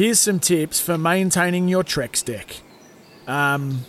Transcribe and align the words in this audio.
Here's 0.00 0.18
some 0.18 0.40
tips 0.40 0.80
for 0.80 0.96
maintaining 0.96 1.68
your 1.68 1.84
Trex 1.84 2.24
deck. 2.24 2.62
Um, 3.26 3.84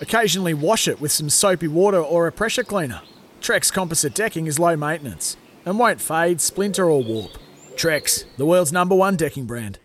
occasionally 0.00 0.54
wash 0.54 0.86
it 0.86 1.00
with 1.00 1.10
some 1.10 1.28
soapy 1.28 1.66
water 1.66 2.00
or 2.00 2.28
a 2.28 2.30
pressure 2.30 2.62
cleaner. 2.62 3.00
Trex 3.40 3.72
composite 3.72 4.14
decking 4.14 4.46
is 4.46 4.60
low 4.60 4.76
maintenance 4.76 5.36
and 5.66 5.76
won't 5.76 6.00
fade, 6.00 6.40
splinter, 6.40 6.88
or 6.88 7.02
warp. 7.02 7.32
Trex, 7.74 8.26
the 8.36 8.46
world's 8.46 8.72
number 8.72 8.94
one 8.94 9.16
decking 9.16 9.44
brand. 9.46 9.80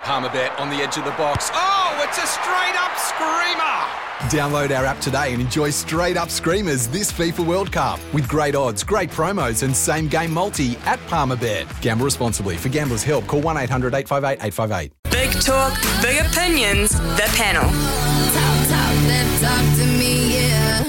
Palmerbet 0.00 0.56
on 0.60 0.70
the 0.70 0.76
edge 0.76 0.96
of 0.98 1.04
the 1.04 1.10
box. 1.10 1.50
Oh, 1.52 2.00
it's 2.08 2.18
a 2.18 2.26
straight 2.28 2.76
up 2.76 2.96
screamer! 2.96 4.03
Download 4.30 4.76
our 4.76 4.84
app 4.84 5.00
today 5.00 5.32
and 5.32 5.42
enjoy 5.42 5.70
straight 5.70 6.16
up 6.16 6.30
screamers 6.30 6.88
this 6.88 7.12
FIFA 7.12 7.46
World 7.46 7.72
Cup 7.72 8.00
with 8.12 8.28
great 8.28 8.54
odds, 8.54 8.82
great 8.82 9.10
promos, 9.10 9.62
and 9.62 9.76
same 9.76 10.08
game 10.08 10.32
multi 10.32 10.76
at 10.84 10.98
Palmerbet. 11.08 11.80
Gamble 11.82 12.04
responsibly. 12.04 12.56
For 12.56 12.68
gamblers' 12.68 13.02
help, 13.02 13.26
call 13.26 13.40
1 13.40 13.56
800 13.56 13.94
858 13.94 14.44
858. 14.46 14.92
Big 15.10 15.30
talk, 15.42 15.74
big 16.02 16.24
opinions, 16.24 16.92
the 16.92 17.28
panel. 17.34 17.62
Talk, 18.32 18.68
talk, 18.68 19.40
talk 19.40 19.78
me, 19.98 20.34
yeah. 20.34 20.84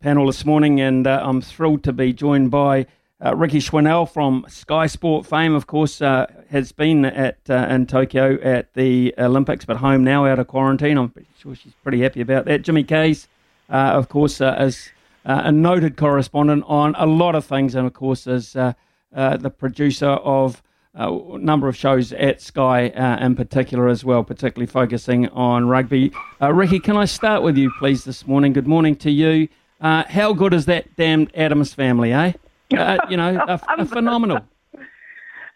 panel 0.00 0.26
this 0.26 0.46
morning, 0.46 0.80
and 0.80 1.06
uh, 1.06 1.20
I'm 1.22 1.40
thrilled 1.42 1.84
to 1.84 1.92
be 1.92 2.12
joined 2.12 2.50
by 2.50 2.86
uh, 3.24 3.36
Ricky 3.36 3.58
Swannell 3.58 4.10
from 4.10 4.46
Sky 4.48 4.86
Sport 4.86 5.26
fame. 5.26 5.54
Of 5.54 5.66
course, 5.66 6.00
uh, 6.00 6.26
has 6.50 6.72
been 6.72 7.04
at 7.04 7.38
uh, 7.48 7.66
in 7.68 7.86
Tokyo 7.86 8.38
at 8.40 8.72
the 8.74 9.14
Olympics, 9.18 9.64
but 9.64 9.76
home 9.76 10.04
now 10.04 10.26
out 10.26 10.38
of 10.38 10.46
quarantine. 10.46 10.96
I'm 10.96 11.12
sure 11.38 11.54
she's 11.54 11.74
pretty 11.82 12.00
happy 12.00 12.20
about 12.20 12.46
that. 12.46 12.62
Jimmy 12.62 12.84
Kayes, 12.84 13.28
uh, 13.68 13.74
of 13.74 14.08
course, 14.08 14.40
uh, 14.40 14.56
is 14.60 14.90
uh, 15.26 15.42
a 15.44 15.52
noted 15.52 15.96
correspondent 15.96 16.64
on 16.66 16.94
a 16.96 17.06
lot 17.06 17.34
of 17.34 17.44
things, 17.44 17.74
and 17.74 17.86
of 17.86 17.92
course, 17.92 18.26
is 18.26 18.52
the 18.52 19.54
producer 19.58 20.08
of. 20.08 20.62
a 20.94 21.38
number 21.38 21.68
of 21.68 21.76
shows 21.76 22.12
at 22.14 22.40
Sky 22.40 22.90
in 23.20 23.36
particular 23.36 23.86
as 23.86 24.04
well, 24.04 24.24
particularly 24.24 24.66
focusing 24.66 25.28
on 25.28 25.68
rugby. 25.68 26.10
Ricky, 26.40 26.80
can 26.80 26.96
I 26.96 27.04
start 27.04 27.44
with 27.44 27.56
you, 27.56 27.70
please, 27.78 28.02
this 28.02 28.26
morning? 28.26 28.52
Good 28.52 28.66
morning 28.66 28.96
to 28.96 29.10
you. 29.10 29.46
how 29.80 30.32
good 30.32 30.52
is 30.52 30.64
that 30.66 30.96
damned 30.96 31.30
Adams 31.34 31.74
family, 31.74 32.12
eh? 32.12 32.32
Uh, 32.76 32.98
you 33.08 33.16
know, 33.16 33.36
a, 33.48 33.60
a 33.78 33.84
phenomenal. 33.86 34.46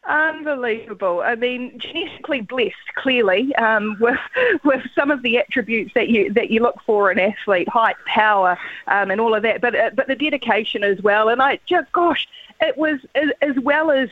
Unbelievable. 0.07 1.23
I 1.25 1.35
mean, 1.35 1.79
genetically 1.79 2.43
blessed, 2.43 2.75
clearly, 2.95 3.55
um, 3.57 3.97
with 4.01 4.19
with 4.63 4.83
some 4.95 5.11
of 5.11 5.23
the 5.23 5.39
attributes 5.39 5.95
that 5.95 6.09
you 6.09 6.33
that 6.35 6.51
you 6.51 6.61
look 6.61 6.77
for 6.85 7.11
in 7.11 7.19
athlete, 7.19 7.69
height, 7.69 7.97
power, 8.07 8.59
um, 8.87 9.11
and 9.11 9.21
all 9.21 9.35
of 9.35 9.43
that. 9.43 9.61
But 9.61 9.75
uh, 9.75 9.91
but 9.95 10.07
the 10.07 10.17
dedication 10.17 10.85
as 10.85 11.01
well. 11.01 11.29
And 11.31 11.41
I 11.41 11.59
just, 11.67 11.91
gosh, 11.93 12.29
it 12.61 12.77
was 12.77 13.01
as, 13.15 13.31
as 13.43 13.59
well 13.59 13.91
as 13.91 14.09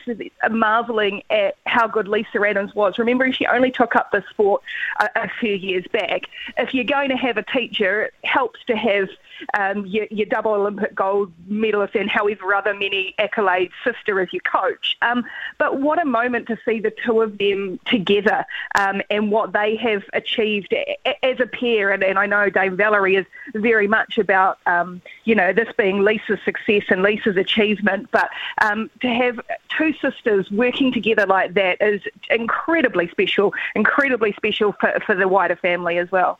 marveling 0.51 1.23
at 1.29 1.55
how 1.65 1.87
good 1.87 2.07
Lisa 2.07 2.41
Adams 2.45 2.75
was. 2.75 2.97
Remembering 2.97 3.31
she 3.31 3.45
only 3.45 3.71
took 3.71 3.95
up 3.95 4.11
the 4.11 4.23
sport 4.29 4.61
a, 4.99 5.09
a 5.15 5.29
few 5.39 5.53
years 5.53 5.85
back. 5.91 6.23
If 6.57 6.73
you're 6.73 6.83
going 6.83 7.09
to 7.09 7.17
have 7.17 7.37
a 7.37 7.43
teacher, 7.43 8.03
it 8.03 8.13
helps 8.23 8.59
to 8.65 8.75
have 8.75 9.09
um, 9.57 9.85
your, 9.85 10.07
your, 10.09 10.25
double 10.25 10.53
Olympic 10.53 10.95
gold 10.95 11.31
medalist 11.47 11.95
and 11.95 12.09
however 12.09 12.53
other 12.53 12.73
many 12.73 13.13
accolades 13.19 13.71
sister 13.83 14.19
as 14.21 14.31
your 14.31 14.41
coach. 14.41 14.97
Um, 15.01 15.25
but 15.57 15.81
what 15.83 16.01
a 16.01 16.05
moment 16.05 16.47
to 16.47 16.57
see 16.65 16.79
the 16.79 16.91
two 16.91 17.21
of 17.21 17.37
them 17.37 17.79
together 17.85 18.45
um, 18.75 19.01
and 19.09 19.31
what 19.31 19.53
they 19.53 19.75
have 19.75 20.03
achieved 20.13 20.73
as 21.21 21.39
a 21.39 21.45
pair. 21.45 21.91
And, 21.91 22.03
and, 22.03 22.17
I 22.17 22.25
know 22.25 22.49
Dame 22.49 22.75
Valerie 22.75 23.17
is 23.17 23.25
very 23.53 23.87
much 23.87 24.17
about, 24.17 24.57
um, 24.65 25.01
you 25.25 25.35
know, 25.35 25.53
this 25.53 25.67
being 25.77 26.01
Lisa's 26.01 26.39
success 26.45 26.83
and 26.89 27.03
Lisa's 27.03 27.37
achievement. 27.37 28.09
But 28.11 28.29
um, 28.61 28.89
to 29.01 29.07
have 29.07 29.39
two 29.69 29.93
sisters 30.01 30.49
working 30.49 30.91
together 30.91 31.25
like 31.25 31.53
that 31.53 31.81
is 31.81 32.01
incredibly 32.29 33.07
special, 33.09 33.53
incredibly 33.75 34.33
special 34.33 34.73
for, 34.79 34.99
for 35.05 35.15
the 35.15 35.27
wider 35.27 35.55
family 35.55 35.97
as 35.97 36.11
well. 36.11 36.39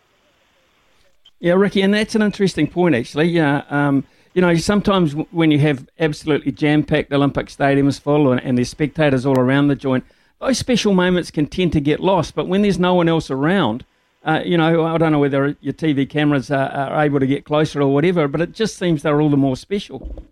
Yeah, 1.40 1.56
Ricky, 1.56 1.82
and 1.82 1.94
that's 1.94 2.16
an 2.16 2.22
interesting 2.22 2.68
point, 2.68 2.96
actually. 2.96 3.26
Yeah, 3.26 3.64
um, 3.70 4.06
you 4.34 4.42
know, 4.42 4.56
sometimes 4.56 5.14
when 5.32 5.52
you 5.52 5.60
have 5.60 5.88
absolutely 6.00 6.52
jam-packed 6.52 7.12
Olympic 7.12 7.48
stadiums 7.48 8.00
full 8.00 8.32
and, 8.32 8.42
and 8.42 8.58
there's 8.58 8.70
spectators 8.70 9.26
all 9.26 9.40
around 9.40 9.68
the 9.68 9.76
joint, 9.76 10.04
those 10.40 10.58
special 10.58 10.94
moments 10.94 11.32
can 11.32 11.46
tend 11.46 11.72
to 11.74 11.80
get 11.80 12.00
lost. 12.00 12.36
But 12.36 12.48
when 12.48 12.64
there's 12.64 12.80
no 12.80 12.96
one 12.96 13.08
else 13.08 13.30
around, 13.30 13.86
uh, 14.26 14.42
you 14.44 14.58
know, 14.58 14.86
I 14.86 14.98
don't 14.98 15.12
know 15.12 15.20
whether 15.20 15.56
your 15.62 15.74
TV 15.74 16.10
cameras 16.10 16.50
are, 16.50 16.70
are 16.70 17.04
able 17.04 17.20
to 17.20 17.28
get 17.28 17.46
closer 17.46 17.82
or 17.82 17.94
whatever, 17.94 18.28
but 18.28 18.42
it 18.42 18.54
just 18.54 18.78
seems 18.78 19.04
they're 19.04 19.22
all 19.22 19.30
the 19.30 19.38
more 19.38 19.58
special. 19.58 20.24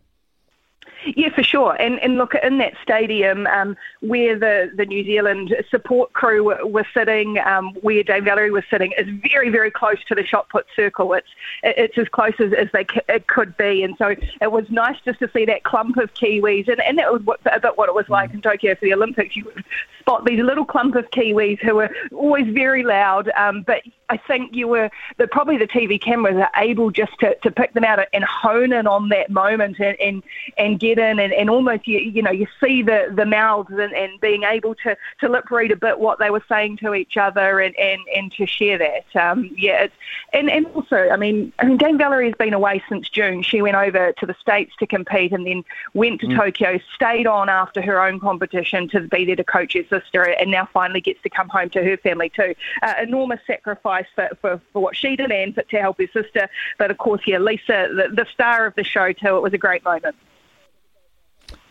Yeah, 1.06 1.30
for 1.30 1.44
sure. 1.44 1.74
And 1.82 2.00
and 2.02 2.18
look 2.18 2.36
in 2.36 2.60
that 2.60 2.74
stadium 2.82 3.48
um, 3.48 3.76
where 4.02 4.38
the, 4.38 4.72
the 4.76 4.86
New 4.86 5.04
Zealand 5.04 5.56
support 5.70 6.14
crew 6.14 6.44
were, 6.44 6.66
were 6.66 6.86
sitting, 6.94 7.40
um, 7.40 7.74
where 7.82 8.04
Dame 8.04 8.26
Valerie 8.26 8.52
was 8.52 8.64
sitting, 8.70 8.94
is 8.98 9.08
very 9.32 9.50
very 9.50 9.72
close 9.72 10.04
to 10.10 10.16
the 10.16 10.24
shot 10.24 10.50
put 10.50 10.66
circle. 10.76 11.14
It's 11.14 11.28
it's 11.64 11.98
as 11.98 12.08
close 12.08 12.34
as, 12.40 12.54
as 12.54 12.68
they 12.72 12.86
c- 12.86 13.02
it 13.10 13.28
could 13.28 13.58
be. 13.58 13.84
And 13.84 13.96
so 13.98 14.16
it 14.42 14.52
was 14.52 14.66
nice 14.70 14.98
just 15.04 15.20
to 15.20 15.30
see 15.34 15.46
that 15.46 15.64
clump 15.64 15.98
of 15.98 16.14
Kiwis, 16.14 16.68
and, 16.68 16.82
and 16.82 16.98
that 17.00 17.12
was 17.12 17.22
what, 17.24 17.40
a 17.52 17.60
bit 17.60 17.78
what 17.78 17.90
it 17.90 17.96
was 17.96 18.08
like 18.10 18.34
in 18.34 18.42
Tokyo 18.42 18.76
for 18.76 18.86
the 18.86 18.94
Olympics. 18.94 19.36
You 19.36 19.46
would 19.46 19.64
spot 20.00 20.26
these 20.26 20.40
little 20.44 20.66
clump 20.66 20.96
of 20.96 21.10
Kiwis 21.12 21.60
who 21.60 21.76
were 21.76 21.90
always 22.12 22.48
very 22.54 22.84
loud, 22.84 23.32
um, 23.38 23.64
but 23.64 23.82
I 24.12 24.18
think 24.18 24.54
you 24.54 24.68
were 24.68 24.92
the 25.16 25.26
probably 25.26 25.58
the 25.58 25.68
TV 25.68 26.00
cameras 26.00 26.36
are 26.36 26.52
able 26.62 26.92
just 26.92 27.18
to, 27.22 27.34
to 27.36 27.50
pick 27.50 27.74
them 27.74 27.86
out 27.86 28.00
and 28.12 28.26
hone 28.26 28.74
in 28.74 28.86
on 28.86 29.08
that 29.10 29.30
moment 29.30 29.80
and 29.80 29.98
and, 30.02 30.22
and 30.58 30.80
get 30.80 31.00
in 31.00 31.18
and, 31.18 31.32
and 31.32 31.50
almost 31.50 31.88
you 31.88 31.98
you 32.00 32.22
know 32.22 32.30
you 32.32 32.46
see 32.62 32.84
the 32.84 33.10
the 33.16 33.26
mouths 33.26 33.72
and, 33.72 33.94
and 33.94 34.20
being 34.20 34.44
able 34.44 34.76
to, 34.76 34.98
to 35.22 35.30
lip 35.30 35.50
read 35.50 35.72
a 35.72 35.78
bit 35.78 35.98
what 35.98 36.20
they 36.20 36.30
were 36.30 36.44
saying 36.50 36.76
to 36.78 36.94
each 36.94 37.16
other 37.16 37.62
and, 37.62 37.74
and, 37.80 38.02
and 38.14 38.34
to 38.34 38.46
share 38.46 38.78
that. 38.78 39.06
Um, 39.16 39.50
yeah 39.58 39.84
it's, 39.84 39.96
and 40.34 40.50
and 40.50 40.66
also 40.68 41.10
I 41.10 41.16
mean 41.16 41.54
I 41.60 41.66
mean 41.66 41.78
Dame 41.78 41.98
Valerie 41.98 42.28
has 42.28 42.36
been 42.36 42.54
away 42.54 42.84
since 42.90 43.08
June. 43.08 43.44
She 43.44 43.62
went 43.62 43.78
over 43.78 44.12
to 44.12 44.26
the 44.26 44.36
states 44.42 44.74
to 44.80 44.88
compete 44.88 45.32
and 45.32 45.48
then 45.48 45.64
went 45.94 46.20
to 46.20 46.28
mm. 46.28 46.36
Tokyo 46.36 46.82
stayed 46.94 47.28
on 47.28 47.48
after 47.48 47.82
her 47.82 48.04
own 48.04 48.20
competition 48.20 48.90
to 48.90 49.00
be 49.00 49.24
there 49.24 49.38
to 49.38 49.44
coach 49.46 49.74
her 49.74 49.86
sister 49.90 50.24
and 50.24 50.52
now 50.52 50.68
finally 50.74 51.00
gets 51.00 51.22
to 51.24 51.30
come 51.30 51.48
home 51.48 51.70
to 51.70 51.82
her 51.82 51.96
family 51.96 52.30
too. 52.30 52.54
Uh, 52.82 52.94
enormous 53.02 53.40
sacrifice 53.48 54.01
for, 54.16 54.30
for, 54.42 54.62
for 54.74 54.82
what 54.82 54.96
she 54.96 55.16
did 55.16 55.32
and 55.32 55.54
for, 55.56 55.64
to 55.64 55.78
help 55.78 55.98
her 56.00 56.08
sister. 56.14 56.48
But 56.78 56.92
of 56.92 56.98
course, 56.98 57.22
yeah, 57.26 57.40
Lisa, 57.40 57.90
the, 57.90 58.10
the 58.14 58.26
star 58.34 58.66
of 58.66 58.76
the 58.76 58.84
show 58.84 59.14
too. 59.14 59.36
It 59.38 59.42
was 59.42 59.54
a 59.54 59.58
great 59.58 59.84
moment. 59.84 60.16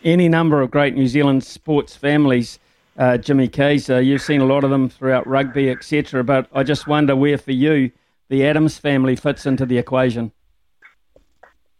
Any 0.03 0.29
number 0.29 0.61
of 0.61 0.71
great 0.71 0.95
New 0.95 1.07
Zealand 1.07 1.43
sports 1.43 1.95
families, 1.95 2.59
uh, 2.97 3.17
Jimmy 3.17 3.47
Kayes. 3.47 3.89
Uh, 3.89 3.97
you've 3.97 4.21
seen 4.21 4.41
a 4.41 4.45
lot 4.45 4.63
of 4.63 4.69
them 4.69 4.89
throughout 4.89 5.27
rugby, 5.27 5.69
etc. 5.69 6.23
But 6.23 6.47
I 6.53 6.63
just 6.63 6.87
wonder 6.87 7.15
where, 7.15 7.37
for 7.37 7.51
you, 7.51 7.91
the 8.29 8.45
Adams 8.45 8.77
family 8.77 9.15
fits 9.15 9.45
into 9.45 9.65
the 9.65 9.77
equation. 9.77 10.31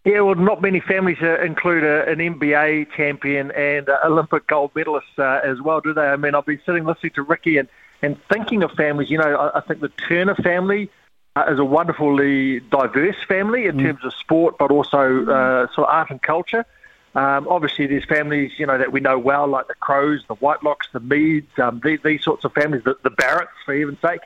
Yeah, 0.04 0.22
well, 0.22 0.36
not 0.36 0.64
many 0.64 0.80
families 0.80 1.20
uh, 1.22 1.40
include 1.42 1.84
a, 1.84 2.10
an 2.10 2.18
NBA 2.18 2.88
champion 2.98 3.52
and 3.52 3.88
uh, 3.88 4.00
Olympic 4.04 4.48
gold 4.48 4.72
medalist 4.74 5.06
uh, 5.20 5.42
as 5.44 5.62
well, 5.62 5.80
do 5.80 5.94
they? 5.94 6.02
I 6.02 6.16
mean, 6.16 6.34
I've 6.34 6.46
been 6.46 6.60
sitting 6.66 6.86
listening 6.86 7.12
to 7.14 7.22
Ricky 7.22 7.58
and 7.58 7.70
and 8.02 8.18
thinking 8.32 8.64
of 8.64 8.72
families, 8.72 9.10
you 9.10 9.18
know, 9.18 9.36
I, 9.36 9.60
I 9.60 9.62
think 9.62 9.80
the 9.80 9.90
Turner 9.90 10.36
family 10.36 10.90
uh, 11.36 11.46
is 11.50 11.60
a 11.60 11.66
wonderfully 11.66 12.60
diverse 12.60 13.16
family 13.28 13.66
in 13.66 13.78
mm. 13.78 13.84
terms 13.84 14.04
of 14.04 14.14
sport, 14.14 14.58
but 14.58 14.72
also 14.72 15.26
uh, 15.26 15.68
sort 15.74 15.88
of 15.88 15.94
art 15.94 16.10
and 16.10 16.22
culture. 16.22 16.66
Um, 17.14 17.48
obviously, 17.50 17.88
there's 17.88 18.06
families, 18.06 18.54
you 18.58 18.66
know, 18.66 18.78
that 18.78 18.92
we 18.92 19.02
know 19.02 19.20
well, 19.20 19.48
like 19.48 19.68
the 19.68 19.76
Crowes, 19.76 20.24
the 20.28 20.36
Whitelocks, 20.36 20.92
the 20.94 21.02
Meads, 21.02 21.60
um, 21.60 21.82
these, 21.84 22.00
these, 22.04 22.24
sorts 22.24 22.46
of 22.46 22.54
families, 22.54 22.84
the, 22.86 22.98
the 23.04 23.12
Barretts, 23.12 23.50
for 23.66 23.74
even 23.74 23.98
sake. 24.02 24.22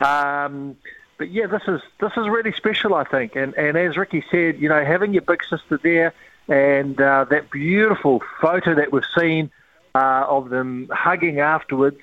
Um, 0.00 0.76
but 1.16 1.30
yeah, 1.30 1.46
this 1.46 1.62
is 1.66 1.80
this 2.00 2.12
is 2.16 2.28
really 2.28 2.52
special, 2.52 2.94
I 2.94 3.04
think. 3.04 3.34
And 3.34 3.54
and 3.54 3.76
as 3.76 3.96
Ricky 3.96 4.22
said, 4.30 4.60
you 4.60 4.68
know, 4.68 4.84
having 4.84 5.12
your 5.12 5.22
big 5.22 5.42
sister 5.42 5.80
there 5.82 6.14
and 6.48 7.00
uh, 7.00 7.26
that 7.30 7.50
beautiful 7.50 8.22
photo 8.40 8.74
that 8.74 8.92
we've 8.92 9.02
seen 9.18 9.50
uh, 9.94 10.26
of 10.28 10.50
them 10.50 10.88
hugging 10.92 11.40
afterwards 11.40 11.98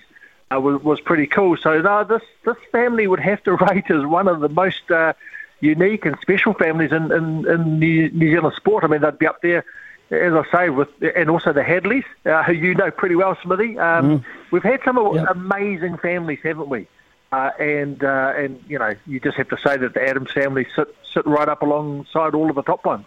uh, 0.53 0.59
was, 0.59 0.81
was 0.83 1.01
pretty 1.01 1.27
cool. 1.27 1.57
So 1.57 1.81
no, 1.81 2.03
this 2.03 2.21
this 2.45 2.57
family 2.71 3.07
would 3.07 3.19
have 3.19 3.43
to 3.43 3.53
rate 3.69 3.89
as 3.89 4.05
one 4.05 4.27
of 4.27 4.39
the 4.39 4.49
most 4.49 4.89
uh, 4.91 5.13
unique 5.59 6.05
and 6.05 6.17
special 6.21 6.53
families 6.53 6.91
in, 6.91 7.11
in, 7.11 7.47
in 7.47 7.79
New, 7.79 8.09
New 8.11 8.31
Zealand 8.31 8.55
sport. 8.55 8.83
I 8.83 8.87
mean, 8.87 9.01
they'd 9.01 9.17
be 9.17 9.27
up 9.27 9.41
there, 9.41 9.65
as 10.11 10.33
I 10.33 10.43
say, 10.51 10.69
with 10.69 10.89
and 11.15 11.29
also 11.29 11.53
the 11.53 11.63
Hadleys, 11.63 12.05
uh, 12.25 12.43
who 12.43 12.53
you 12.53 12.75
know 12.75 12.91
pretty 12.91 13.15
well, 13.15 13.37
Smithy. 13.43 13.77
Um, 13.79 14.19
mm. 14.19 14.25
We've 14.51 14.63
had 14.63 14.81
some 14.83 14.97
yep. 15.15 15.27
amazing 15.29 15.97
families, 15.97 16.39
haven't 16.43 16.69
we? 16.69 16.87
Uh, 17.31 17.51
and 17.59 18.03
uh, 18.03 18.33
and 18.37 18.63
you 18.67 18.79
know, 18.79 18.93
you 19.07 19.19
just 19.19 19.37
have 19.37 19.49
to 19.49 19.57
say 19.57 19.77
that 19.77 19.93
the 19.93 20.07
Adams 20.07 20.31
family 20.31 20.67
sit 20.75 20.95
sit 21.13 21.25
right 21.25 21.49
up 21.49 21.61
alongside 21.61 22.35
all 22.35 22.49
of 22.49 22.55
the 22.55 22.63
top 22.63 22.85
ones. 22.85 23.05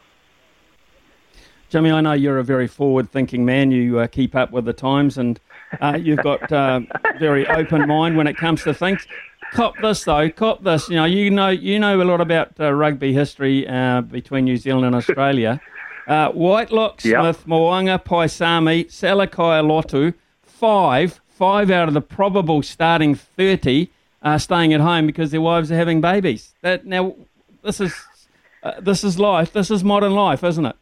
Jimmy, 1.69 1.91
I 1.91 2.01
know 2.01 2.13
you're 2.13 2.39
a 2.39 2.45
very 2.45 2.67
forward-thinking 2.67 3.45
man. 3.45 3.71
You 3.71 3.99
uh, 3.99 4.07
keep 4.07 4.35
up 4.35 4.53
with 4.53 4.65
the 4.65 4.73
times, 4.73 5.19
and 5.19 5.39
uh, 5.81 5.99
you've 6.01 6.23
got 6.23 6.51
uh, 6.51 6.81
very 7.19 7.47
open 7.47 7.87
mind 7.87 8.17
when 8.17 8.27
it 8.27 8.37
comes 8.37 8.63
to 8.65 8.75
things. 8.75 9.07
Cop 9.53 9.75
this 9.81 10.05
though, 10.05 10.31
cop 10.31 10.63
this. 10.63 10.89
You 10.89 10.97
know, 10.97 11.05
you 11.05 11.31
know, 11.31 11.49
you 11.49 11.79
know 11.79 12.01
a 12.01 12.05
lot 12.05 12.21
about 12.21 12.53
uh, 12.61 12.73
rugby 12.73 13.13
history 13.13 13.67
uh, 13.67 14.03
between 14.03 14.45
New 14.45 14.57
Zealand 14.57 14.87
and 14.87 14.95
Australia. 14.95 15.61
Uh, 16.07 16.31
Whitelock, 16.31 17.05
yep. 17.05 17.21
Smith, 17.21 17.47
Mo'unga, 17.47 18.03
Paisami, 18.03 18.87
Salakaia-Loto, 18.87 20.15
five 20.43 21.21
five 21.39 21.71
out 21.71 21.87
of 21.87 21.95
the 21.95 22.01
probable 22.01 22.63
starting 22.63 23.15
30 23.15 23.89
are 24.23 24.41
staying 24.41 24.75
at 24.75 24.81
home 24.81 25.07
because 25.07 25.31
their 25.31 25.41
wives 25.41 25.71
are 25.71 25.77
having 25.77 26.01
babies. 26.01 26.53
That 26.63 26.85
Now, 26.85 27.15
this 27.63 27.81
is, 27.81 27.95
uh, 28.65 28.81
this 28.81 29.05
is 29.05 29.21
life. 29.21 29.53
This 29.53 29.71
is 29.71 29.85
modern 29.85 30.15
life, 30.15 30.43
isn't 30.43 30.67
it? 30.67 30.75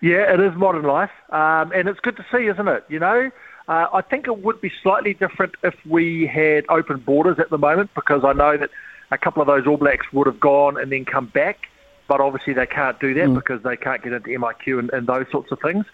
Yeah, 0.00 0.32
it 0.34 0.40
is 0.40 0.54
modern 0.56 0.84
life, 0.84 1.10
um, 1.30 1.72
and 1.72 1.88
it's 1.88 2.00
good 2.00 2.16
to 2.16 2.26
see, 2.30 2.46
isn't 2.46 2.68
it? 2.68 2.84
You 2.88 2.98
know, 2.98 3.30
uh, 3.68 3.86
I 3.92 4.02
think 4.02 4.26
it 4.26 4.38
would 4.38 4.60
be 4.60 4.70
slightly 4.82 5.14
different 5.14 5.54
if 5.62 5.74
we 5.86 6.26
had 6.26 6.64
open 6.68 6.98
borders 6.98 7.38
at 7.38 7.50
the 7.50 7.58
moment 7.58 7.90
because 7.94 8.22
I 8.24 8.32
know 8.32 8.56
that 8.56 8.70
a 9.10 9.18
couple 9.18 9.40
of 9.42 9.48
those 9.48 9.66
All 9.66 9.76
Blacks 9.76 10.06
would 10.12 10.26
have 10.26 10.38
gone 10.38 10.80
and 10.80 10.92
then 10.92 11.04
come 11.04 11.26
back, 11.26 11.68
but 12.08 12.20
obviously 12.20 12.52
they 12.52 12.66
can't 12.66 12.98
do 13.00 13.14
that 13.14 13.28
mm. 13.28 13.34
because 13.34 13.62
they 13.62 13.76
can't 13.76 14.02
get 14.02 14.12
into 14.12 14.28
MIQ 14.28 14.78
and, 14.78 14.90
and 14.90 15.06
those 15.06 15.26
sorts 15.30 15.50
of 15.50 15.60
things. 15.60 15.86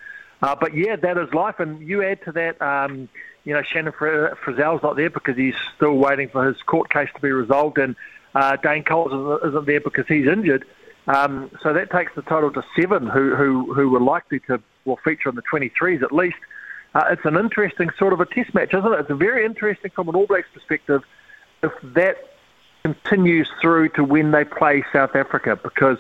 Uh, 0.43 0.57
but 0.57 0.75
yeah, 0.75 0.97
that 0.97 1.17
is 1.17 1.33
life, 1.33 1.61
and 1.61 1.81
you 1.87 2.03
add 2.03 2.21
to 2.25 2.33
that, 2.33 2.61
um, 2.61 3.09
you 3.45 3.55
know, 3.55 3.63
Shannon 3.63 3.93
Frizzell's 3.93 4.83
not 4.83 4.97
there 4.97 5.11
because 5.11 5.37
he's 5.37 5.55
still 5.77 5.95
waiting 5.95 6.29
for 6.29 6.45
his 6.47 6.61
court 6.63 6.91
case 6.91 7.09
to 7.15 7.21
be 7.21 7.31
resolved, 7.31 7.79
and 7.79 7.95
uh, 8.35 8.57
Dane 8.57 8.83
Coles 8.83 9.41
isn't 9.45 9.67
there 9.67 9.81
because 9.81 10.07
he's 10.09 10.27
injured. 10.27 10.65
Um, 11.07 11.51
so 11.63 11.73
that 11.73 11.91
takes 11.91 12.15
the 12.15 12.23
total 12.23 12.53
to 12.53 12.63
seven 12.79 13.07
who, 13.07 13.35
who, 13.35 13.75
who 13.75 13.91
were 13.91 14.01
likely 14.01 14.41
to 14.41 14.63
will 14.85 14.99
feature 15.05 15.29
in 15.29 15.35
the 15.35 15.43
23s 15.43 16.03
at 16.03 16.13
least. 16.13 16.37
Uh, 16.95 17.05
it's 17.11 17.25
an 17.25 17.37
interesting 17.37 17.91
sort 17.99 18.13
of 18.13 18.21
a 18.21 18.27
test 18.27 18.53
match, 18.55 18.75
isn't 18.75 18.93
it? 18.93 19.01
It's 19.01 19.11
a 19.11 19.15
very 19.15 19.45
interesting 19.45 19.91
from 19.95 20.09
an 20.09 20.15
All 20.15 20.27
Blacks 20.27 20.49
perspective 20.53 21.03
if 21.63 21.73
that 21.95 22.17
continues 22.83 23.49
through 23.61 23.89
to 23.91 24.05
when 24.05 24.33
they 24.33 24.45
play 24.45 24.85
South 24.93 25.15
Africa 25.15 25.59
because 25.63 25.99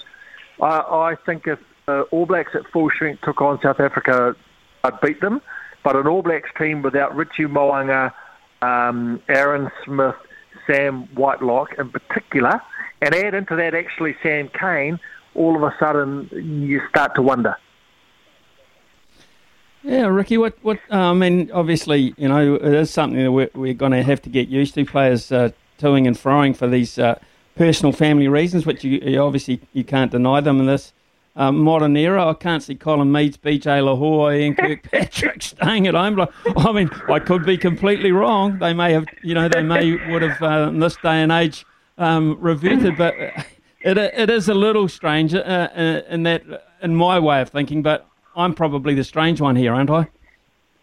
I, 0.61 0.81
I 0.81 1.17
think 1.25 1.47
if 1.47 1.59
uh, 1.89 2.03
All 2.11 2.27
Blacks 2.27 2.53
at 2.55 2.67
full 2.73 2.91
strength 2.91 3.23
took 3.23 3.41
on 3.41 3.61
South 3.63 3.81
Africa, 3.81 4.37
I'd 4.85 5.01
beat 5.01 5.21
them. 5.21 5.41
But 5.85 5.97
an 5.97 6.07
All 6.07 6.23
Blacks 6.23 6.51
team 6.59 6.83
without 6.83 7.15
Richie 7.17 7.47
Mo'unga, 7.47 8.13
um, 8.61 9.21
Aaron 9.29 9.71
Smith, 9.85 10.15
Sam 10.67 11.09
Whitelock 11.15 11.71
in 11.79 11.91
particular, 11.91 12.61
and 13.03 13.15
add 13.17 13.35
into 13.35 13.57
that 13.57 13.75
actually 13.75 14.17
Sam 14.23 14.49
Cane, 14.49 14.99
all 15.35 15.57
of 15.57 15.63
a 15.63 15.75
sudden 15.79 16.31
you 16.33 16.81
start 16.89 17.15
to 17.17 17.23
wonder. 17.23 17.57
Yeah, 19.83 20.07
Ricky, 20.07 20.39
what, 20.39 20.57
what, 20.63 20.79
uh, 20.93 21.11
I 21.11 21.13
mean, 21.13 21.51
obviously, 21.53 22.15
you 22.17 22.29
know, 22.29 22.55
it 22.55 22.63
is 22.63 22.91
something 22.91 23.21
that 23.21 23.33
we're, 23.33 23.51
we're 23.55 23.75
going 23.75 23.91
to 23.91 24.05
have 24.05 24.23
to 24.23 24.31
get 24.31 24.49
used 24.49 24.75
to, 24.75 24.85
players 24.85 25.33
uh, 25.33 25.51
toing 25.81 26.07
and 26.07 26.17
froing 26.17 26.57
for 26.57 26.69
these 26.69 27.01
uh, 27.01 27.19
personal 27.57 27.93
family 27.93 28.29
reasons, 28.29 28.65
which 28.65 28.85
you, 28.85 29.01
you, 29.01 29.19
obviously 29.19 29.61
you 29.73 29.83
can't 29.83 30.13
deny 30.13 30.41
them 30.41 30.61
in 30.61 30.67
this 30.67 30.93
um, 31.35 31.59
modern 31.59 31.97
era. 31.97 32.29
I 32.29 32.35
can't 32.35 32.63
see 32.63 32.77
Colin 32.77 33.11
Meads, 33.11 33.39
BJ 33.39 33.83
Lochore, 33.83 34.39
Ian 34.39 34.55
Kirkpatrick 34.55 35.43
staying 35.43 35.89
at 35.89 35.95
home. 35.95 36.29
I 36.57 36.71
mean, 36.71 36.89
I 37.09 37.19
could 37.19 37.45
be 37.45 37.59
completely 37.59 38.13
wrong. 38.13 38.61
They 38.61 38.73
may 38.73 38.93
have, 38.93 39.07
you 39.25 39.35
know, 39.35 39.49
they 39.49 39.65
may 39.65 39.97
would 40.13 40.23
have 40.23 40.41
uh, 40.41 40.69
in 40.69 40.79
this 40.79 40.95
day 40.95 41.23
and 41.23 41.33
age 41.33 41.67
um, 41.99 42.37
reverted, 42.41 42.97
but 42.97 43.15
it, 43.81 43.99
it 43.99 44.31
is 44.31 44.49
a 44.49 44.55
little 44.55 44.89
strange 44.89 45.35
uh, 45.35 45.39
uh, 45.39 46.03
in 46.09 46.23
that, 46.25 46.43
in 46.83 46.95
my 46.97 47.19
way 47.19 47.41
of 47.41 47.51
thinking. 47.51 47.83
But 47.83 48.07
I'm 48.37 48.55
probably 48.55 48.95
the 48.95 49.05
strange 49.05 49.41
one 49.41 49.57
here, 49.57 49.75
aren't 49.75 49.91
I? 49.91 50.09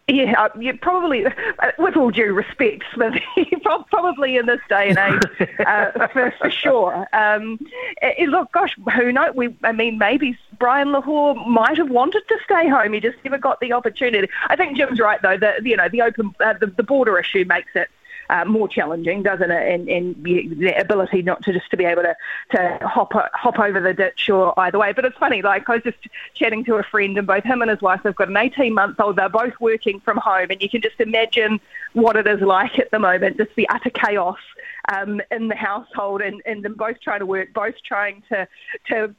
Yeah, 0.09 0.33
uh, 0.39 0.49
you 0.59 0.75
probably, 0.75 1.25
uh, 1.25 1.31
with 1.77 1.95
all 1.95 2.09
due 2.09 2.33
respect, 2.33 2.83
Smithy, 2.93 3.21
probably 3.91 4.37
in 4.37 4.47
this 4.47 4.59
day 4.67 4.89
and 4.89 4.97
age, 4.97 5.49
uh, 5.67 6.07
for, 6.07 6.33
for 6.39 6.49
sure. 6.49 7.07
Um, 7.13 7.59
it, 8.01 8.27
look, 8.27 8.51
gosh, 8.51 8.75
who 8.95 9.11
knows? 9.11 9.35
We, 9.35 9.55
I 9.63 9.71
mean, 9.71 9.99
maybe 9.99 10.35
Brian 10.57 10.87
Lochore 10.89 11.47
might 11.47 11.77
have 11.77 11.91
wanted 11.91 12.23
to 12.27 12.37
stay 12.43 12.67
home. 12.67 12.93
He 12.93 12.99
just 12.99 13.17
never 13.23 13.37
got 13.37 13.59
the 13.59 13.71
opportunity. 13.71 14.27
I 14.47 14.55
think 14.55 14.77
Jim's 14.77 14.99
right, 14.99 15.21
though. 15.21 15.37
That 15.37 15.63
you 15.63 15.77
know, 15.77 15.87
the 15.89 16.01
open, 16.01 16.33
uh, 16.39 16.53
the, 16.53 16.67
the 16.67 16.83
border 16.83 17.19
issue 17.19 17.45
makes 17.47 17.71
it 17.75 17.89
uh, 18.29 18.45
more 18.45 18.67
challenging, 18.67 19.23
doesn't 19.23 19.49
it? 19.49 19.73
And, 19.73 19.89
and 19.89 20.23
the 20.23 20.73
ability 20.79 21.21
not 21.21 21.43
to 21.43 21.53
just 21.53 21.69
to 21.71 21.77
be 21.77 21.85
able 21.85 22.03
to, 22.03 22.15
to 22.51 22.79
hop 22.87 23.13
hop 23.33 23.59
over 23.59 23.79
the 23.79 23.93
ditch 23.93 24.29
or 24.29 24.57
either 24.59 24.77
way. 24.77 24.93
But 24.93 25.05
it's 25.05 25.17
funny, 25.17 25.41
like 25.41 25.69
I 25.69 25.75
was 25.75 25.83
just 25.83 25.97
chatting 26.35 26.63
to 26.65 26.75
a 26.75 26.83
friend, 26.83 27.17
and 27.17 27.25
both 27.25 27.43
him 27.43 27.61
and 27.61 27.71
his 27.71 27.81
wife 27.81 28.01
have 28.03 28.15
got 28.15 28.29
an 28.29 28.37
18 28.37 28.73
month 28.73 28.99
old. 28.99 29.15
They're 29.15 29.29
both 29.29 29.53
working 29.59 29.99
from 29.99 30.17
home, 30.17 30.47
and 30.51 30.61
you 30.61 30.69
can 30.69 30.81
just 30.81 30.99
imagine 30.99 31.59
what 31.93 32.15
it 32.15 32.27
is 32.27 32.41
like 32.41 32.77
at 32.77 32.91
the 32.91 32.99
moment, 32.99 33.37
just 33.37 33.55
the 33.55 33.67
utter 33.69 33.89
chaos 33.89 34.37
um, 34.93 35.21
in 35.31 35.47
the 35.47 35.55
household, 35.55 36.21
and, 36.21 36.41
and 36.45 36.63
them 36.63 36.75
both 36.75 37.01
trying 37.01 37.19
to 37.19 37.25
work, 37.25 37.53
both 37.53 37.75
trying 37.83 38.23
to 38.29 38.47
to 38.87 39.13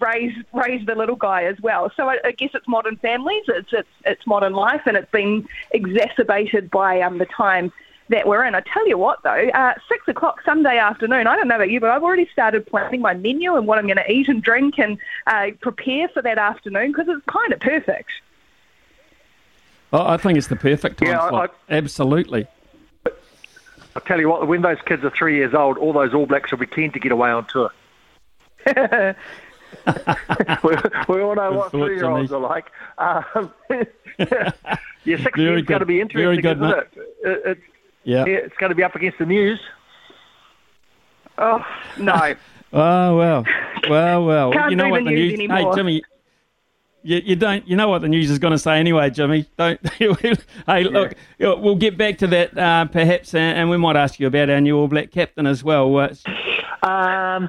raise 0.00 0.34
raise 0.52 0.84
the 0.86 0.94
little 0.94 1.16
guy 1.16 1.44
as 1.44 1.60
well. 1.60 1.90
So 1.96 2.08
I, 2.08 2.18
I 2.24 2.32
guess 2.32 2.50
it's 2.54 2.66
modern 2.66 2.96
families, 2.96 3.44
it's 3.46 3.72
it's 3.72 3.88
it's 4.04 4.26
modern 4.26 4.54
life, 4.54 4.82
and 4.86 4.96
it's 4.96 5.10
been 5.10 5.48
exacerbated 5.70 6.70
by 6.70 7.00
um, 7.00 7.18
the 7.18 7.26
time 7.26 7.72
that 8.10 8.26
we're 8.26 8.44
in. 8.44 8.54
I 8.54 8.60
tell 8.60 8.86
you 8.86 8.98
what, 8.98 9.22
though, 9.22 9.48
uh, 9.54 9.74
six 9.88 10.06
o'clock 10.08 10.42
Sunday 10.44 10.78
afternoon. 10.78 11.26
I 11.26 11.36
don't 11.36 11.48
know 11.48 11.56
about 11.56 11.70
you, 11.70 11.80
but 11.80 11.90
I've 11.90 12.02
already 12.02 12.28
started 12.32 12.66
planning 12.66 13.00
my 13.00 13.14
menu 13.14 13.56
and 13.56 13.66
what 13.66 13.78
I'm 13.78 13.86
going 13.86 13.96
to 13.96 14.10
eat 14.10 14.28
and 14.28 14.42
drink 14.42 14.78
and 14.78 14.98
uh, 15.26 15.46
prepare 15.60 16.08
for 16.08 16.20
that 16.22 16.36
afternoon 16.36 16.92
because 16.92 17.08
it's 17.08 17.24
kind 17.26 17.52
of 17.52 17.60
perfect. 17.60 18.10
Oh, 19.92 20.06
I 20.06 20.16
think 20.16 20.38
it's 20.38 20.48
the 20.48 20.56
perfect 20.56 20.98
time 20.98 21.08
yeah, 21.08 21.28
slot. 21.28 21.54
I, 21.68 21.76
Absolutely. 21.76 22.46
I 23.06 24.00
tell 24.06 24.20
you 24.20 24.28
what, 24.28 24.46
when 24.46 24.62
those 24.62 24.80
kids 24.84 25.04
are 25.04 25.10
three 25.10 25.36
years 25.36 25.54
old, 25.54 25.78
all 25.78 25.92
those 25.92 26.14
All 26.14 26.26
Blacks 26.26 26.50
will 26.50 26.58
be 26.58 26.66
keen 26.66 26.92
to 26.92 27.00
get 27.00 27.10
away 27.12 27.30
on 27.30 27.46
tour. 27.46 27.72
we, 28.66 28.74
we, 31.08 31.22
all 31.22 31.34
know 31.34 31.52
what 31.52 31.70
three-year-olds 31.70 32.30
are 32.30 32.40
like. 32.40 32.70
Um, 32.98 33.52
yeah, 35.04 35.16
six 35.16 35.38
is 35.38 35.62
going 35.62 35.80
to 35.80 35.86
be 35.86 36.00
interesting, 36.00 36.40
good, 36.40 36.58
isn't 36.58 36.70
it? 36.70 36.88
it? 37.24 37.42
It's 37.46 37.62
yeah. 38.04 38.24
It's 38.26 38.56
going 38.56 38.70
to 38.70 38.76
be 38.76 38.82
up 38.82 38.94
against 38.94 39.18
the 39.18 39.26
news. 39.26 39.60
Oh, 41.38 41.64
no. 41.98 42.34
oh, 42.72 43.16
well. 43.16 43.44
Well, 43.88 44.24
well. 44.24 44.70
you 44.70 44.76
know 44.76 44.88
what 44.88 45.04
the 45.04 45.10
news... 45.10 45.38
news 45.38 45.50
hey, 45.50 45.66
Jimmy, 45.74 46.02
you, 47.02 47.22
you 47.24 47.36
don't 47.36 47.66
you 47.66 47.76
know 47.76 47.88
what 47.88 48.02
the 48.02 48.08
news 48.08 48.30
is 48.30 48.38
going 48.38 48.52
to 48.52 48.58
say 48.58 48.78
anyway, 48.78 49.10
Jimmy. 49.10 49.46
Don't. 49.56 49.80
hey, 49.96 50.84
look, 50.84 51.14
yeah. 51.38 51.54
we'll 51.54 51.76
get 51.76 51.96
back 51.96 52.18
to 52.18 52.26
that 52.28 52.56
uh, 52.56 52.84
perhaps, 52.86 53.34
and 53.34 53.70
we 53.70 53.76
might 53.76 53.96
ask 53.96 54.20
you 54.20 54.26
about 54.26 54.50
our 54.50 54.60
new 54.60 54.76
All 54.78 54.88
Black 54.88 55.10
captain 55.10 55.46
as 55.46 55.64
well. 55.64 55.96
Um, 56.82 57.48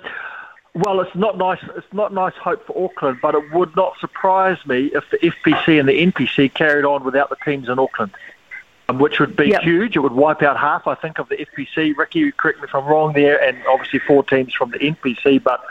well, 0.74 1.01
it's 1.01 1.15
not 1.15 1.38
nice. 1.38 1.59
It's 1.75 1.94
not 1.94 2.13
nice 2.13 2.33
hope 2.36 2.65
for 2.65 2.86
Auckland, 2.86 3.19
but 3.21 3.36
it 3.36 3.44
would 3.54 3.75
not 3.75 3.94
surprise 4.00 4.57
me 4.65 4.92
if 4.94 5.04
the 5.12 5.18
FPC 5.18 5.80
and 5.80 5.88
the 5.89 6.12
NPC 6.12 6.54
carried 6.54 6.86
on 6.86 7.04
without 7.04 7.30
the 7.30 7.38
teams 7.44 7.68
in 7.68 7.77
Auckland. 7.77 8.12
Um, 8.92 9.00
which 9.00 9.20
would 9.20 9.36
be 9.36 9.50
yep. 9.50 9.62
huge. 9.62 9.96
It 9.96 10.00
would 10.00 10.12
wipe 10.12 10.42
out 10.42 10.58
half, 10.58 10.86
I 10.86 10.95
think, 10.95 11.19
of 11.19 11.30
the 11.30 11.38
FPC. 11.38 11.95
Ricky, 11.95 12.31
correct 12.31 12.60
me 12.60 12.66
if 12.66 12.76
I'm 12.76 12.86
wrong 12.86 13.14
there, 13.14 13.42
and 13.42 13.57
obviously 13.68 14.00
four 14.00 14.24
teams 14.24 14.54
from 14.54 14.71
the 14.71 14.80
NPC. 14.80 15.42
But 15.42 15.64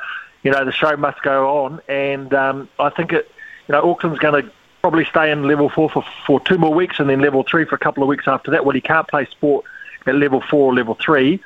you 0.42 0.50
know, 0.50 0.64
the 0.64 0.72
show 0.72 0.96
must 0.96 1.22
go 1.22 1.64
on, 1.64 1.80
and 1.88 2.32
um, 2.34 2.68
I 2.78 2.90
think 2.90 3.12
it. 3.12 3.30
You 3.68 3.72
know, 3.72 3.88
Auckland's 3.88 4.18
going 4.18 4.42
to 4.42 4.50
probably 4.80 5.04
stay 5.04 5.30
in 5.30 5.44
level 5.44 5.68
four 5.68 5.88
for, 5.90 6.04
for 6.26 6.40
two 6.40 6.58
more 6.58 6.74
weeks, 6.74 6.98
and 6.98 7.08
then 7.08 7.20
level 7.20 7.44
three 7.44 7.64
for 7.64 7.74
a 7.74 7.78
couple 7.78 8.02
of 8.02 8.08
weeks 8.08 8.26
after 8.26 8.50
that. 8.52 8.64
Well, 8.64 8.74
he 8.74 8.80
can't 8.80 9.06
play 9.06 9.26
sport 9.26 9.64
at 10.06 10.14
level 10.14 10.40
four 10.40 10.72
or 10.72 10.74
level 10.74 10.96
three. 11.00 11.40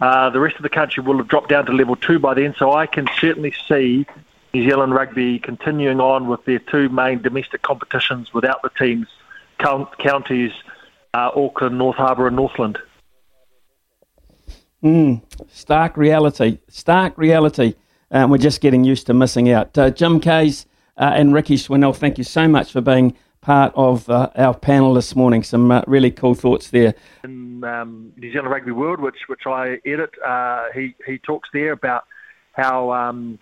Uh, 0.00 0.30
the 0.30 0.40
rest 0.40 0.56
of 0.56 0.62
the 0.62 0.68
country 0.68 1.02
will 1.02 1.18
have 1.18 1.28
dropped 1.28 1.48
down 1.48 1.66
to 1.66 1.72
level 1.72 1.96
two 1.96 2.18
by 2.18 2.34
then, 2.34 2.54
so 2.56 2.72
I 2.72 2.86
can 2.86 3.08
certainly 3.18 3.52
see 3.68 4.06
New 4.54 4.68
Zealand 4.68 4.94
rugby 4.94 5.38
continuing 5.38 6.00
on 6.00 6.28
with 6.28 6.44
their 6.44 6.60
two 6.60 6.88
main 6.88 7.20
domestic 7.20 7.62
competitions 7.62 8.32
without 8.32 8.62
the 8.62 8.70
teams, 8.70 9.08
counties 9.58 10.52
uh, 11.16 11.30
Auckland, 11.34 11.78
North 11.78 11.96
Harbour, 11.96 12.26
and 12.26 12.36
Northland. 12.36 12.78
Mm, 14.84 15.22
stark 15.48 15.96
reality. 15.96 16.58
Stark 16.68 17.16
reality. 17.16 17.74
Um, 18.10 18.30
we're 18.30 18.38
just 18.38 18.60
getting 18.60 18.84
used 18.84 19.06
to 19.06 19.14
missing 19.14 19.50
out. 19.50 19.76
Uh, 19.78 19.90
Jim 19.90 20.20
Kayes 20.20 20.66
uh, 20.96 21.12
and 21.14 21.32
Ricky 21.32 21.56
Swannell, 21.56 21.96
thank 21.96 22.18
you 22.18 22.24
so 22.24 22.46
much 22.46 22.70
for 22.70 22.80
being 22.80 23.16
part 23.40 23.72
of 23.74 24.08
uh, 24.10 24.30
our 24.36 24.54
panel 24.54 24.94
this 24.94 25.16
morning. 25.16 25.42
Some 25.42 25.70
uh, 25.70 25.82
really 25.86 26.10
cool 26.10 26.34
thoughts 26.34 26.70
there. 26.70 26.94
In 27.24 27.64
um, 27.64 28.12
New 28.16 28.30
Zealand 28.30 28.50
Rugby 28.50 28.72
World, 28.72 29.00
which 29.00 29.16
which 29.28 29.46
I 29.46 29.78
edit, 29.86 30.10
uh, 30.24 30.66
he 30.74 30.94
he 31.06 31.18
talks 31.18 31.48
there 31.52 31.72
about 31.72 32.04
how 32.52 32.92
um, 32.92 33.38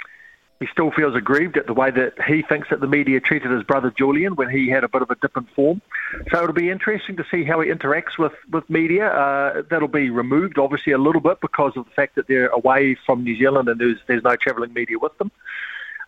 he 0.65 0.71
still 0.73 0.91
feels 0.91 1.15
aggrieved 1.15 1.59
at 1.59 1.67
the 1.67 1.75
way 1.75 1.91
that 1.91 2.15
he 2.27 2.41
thinks 2.41 2.71
that 2.71 2.81
the 2.81 2.87
media 2.87 3.21
treated 3.21 3.51
his 3.51 3.63
brother 3.65 3.91
Julian 3.91 4.35
when 4.35 4.49
he 4.49 4.71
had 4.71 4.83
a 4.83 4.89
bit 4.89 5.03
of 5.03 5.11
a 5.11 5.15
dip 5.17 5.37
in 5.37 5.45
form. 5.55 5.83
So 6.31 6.43
it'll 6.43 6.55
be 6.55 6.71
interesting 6.71 7.17
to 7.17 7.27
see 7.31 7.45
how 7.45 7.61
he 7.61 7.71
interacts 7.71 8.17
with, 8.19 8.33
with 8.51 8.69
media. 8.71 9.09
Uh, 9.09 9.63
that'll 9.69 9.89
be 9.89 10.09
removed, 10.09 10.59
obviously, 10.59 10.95
a 10.95 10.99
little 10.99 11.21
bit 11.21 11.39
because 11.43 11.77
of 11.77 11.85
the 11.85 11.91
fact 11.91 12.15
that 12.15 12.29
they're 12.29 12.49
away 12.49 12.97
from 13.05 13.25
New 13.25 13.37
Zealand 13.37 13.69
and 13.69 13.79
there's, 13.79 13.99
there's 14.07 14.23
no 14.23 14.37
travelling 14.37 14.73
media 14.73 14.99
with 14.99 15.17
them. 15.19 15.31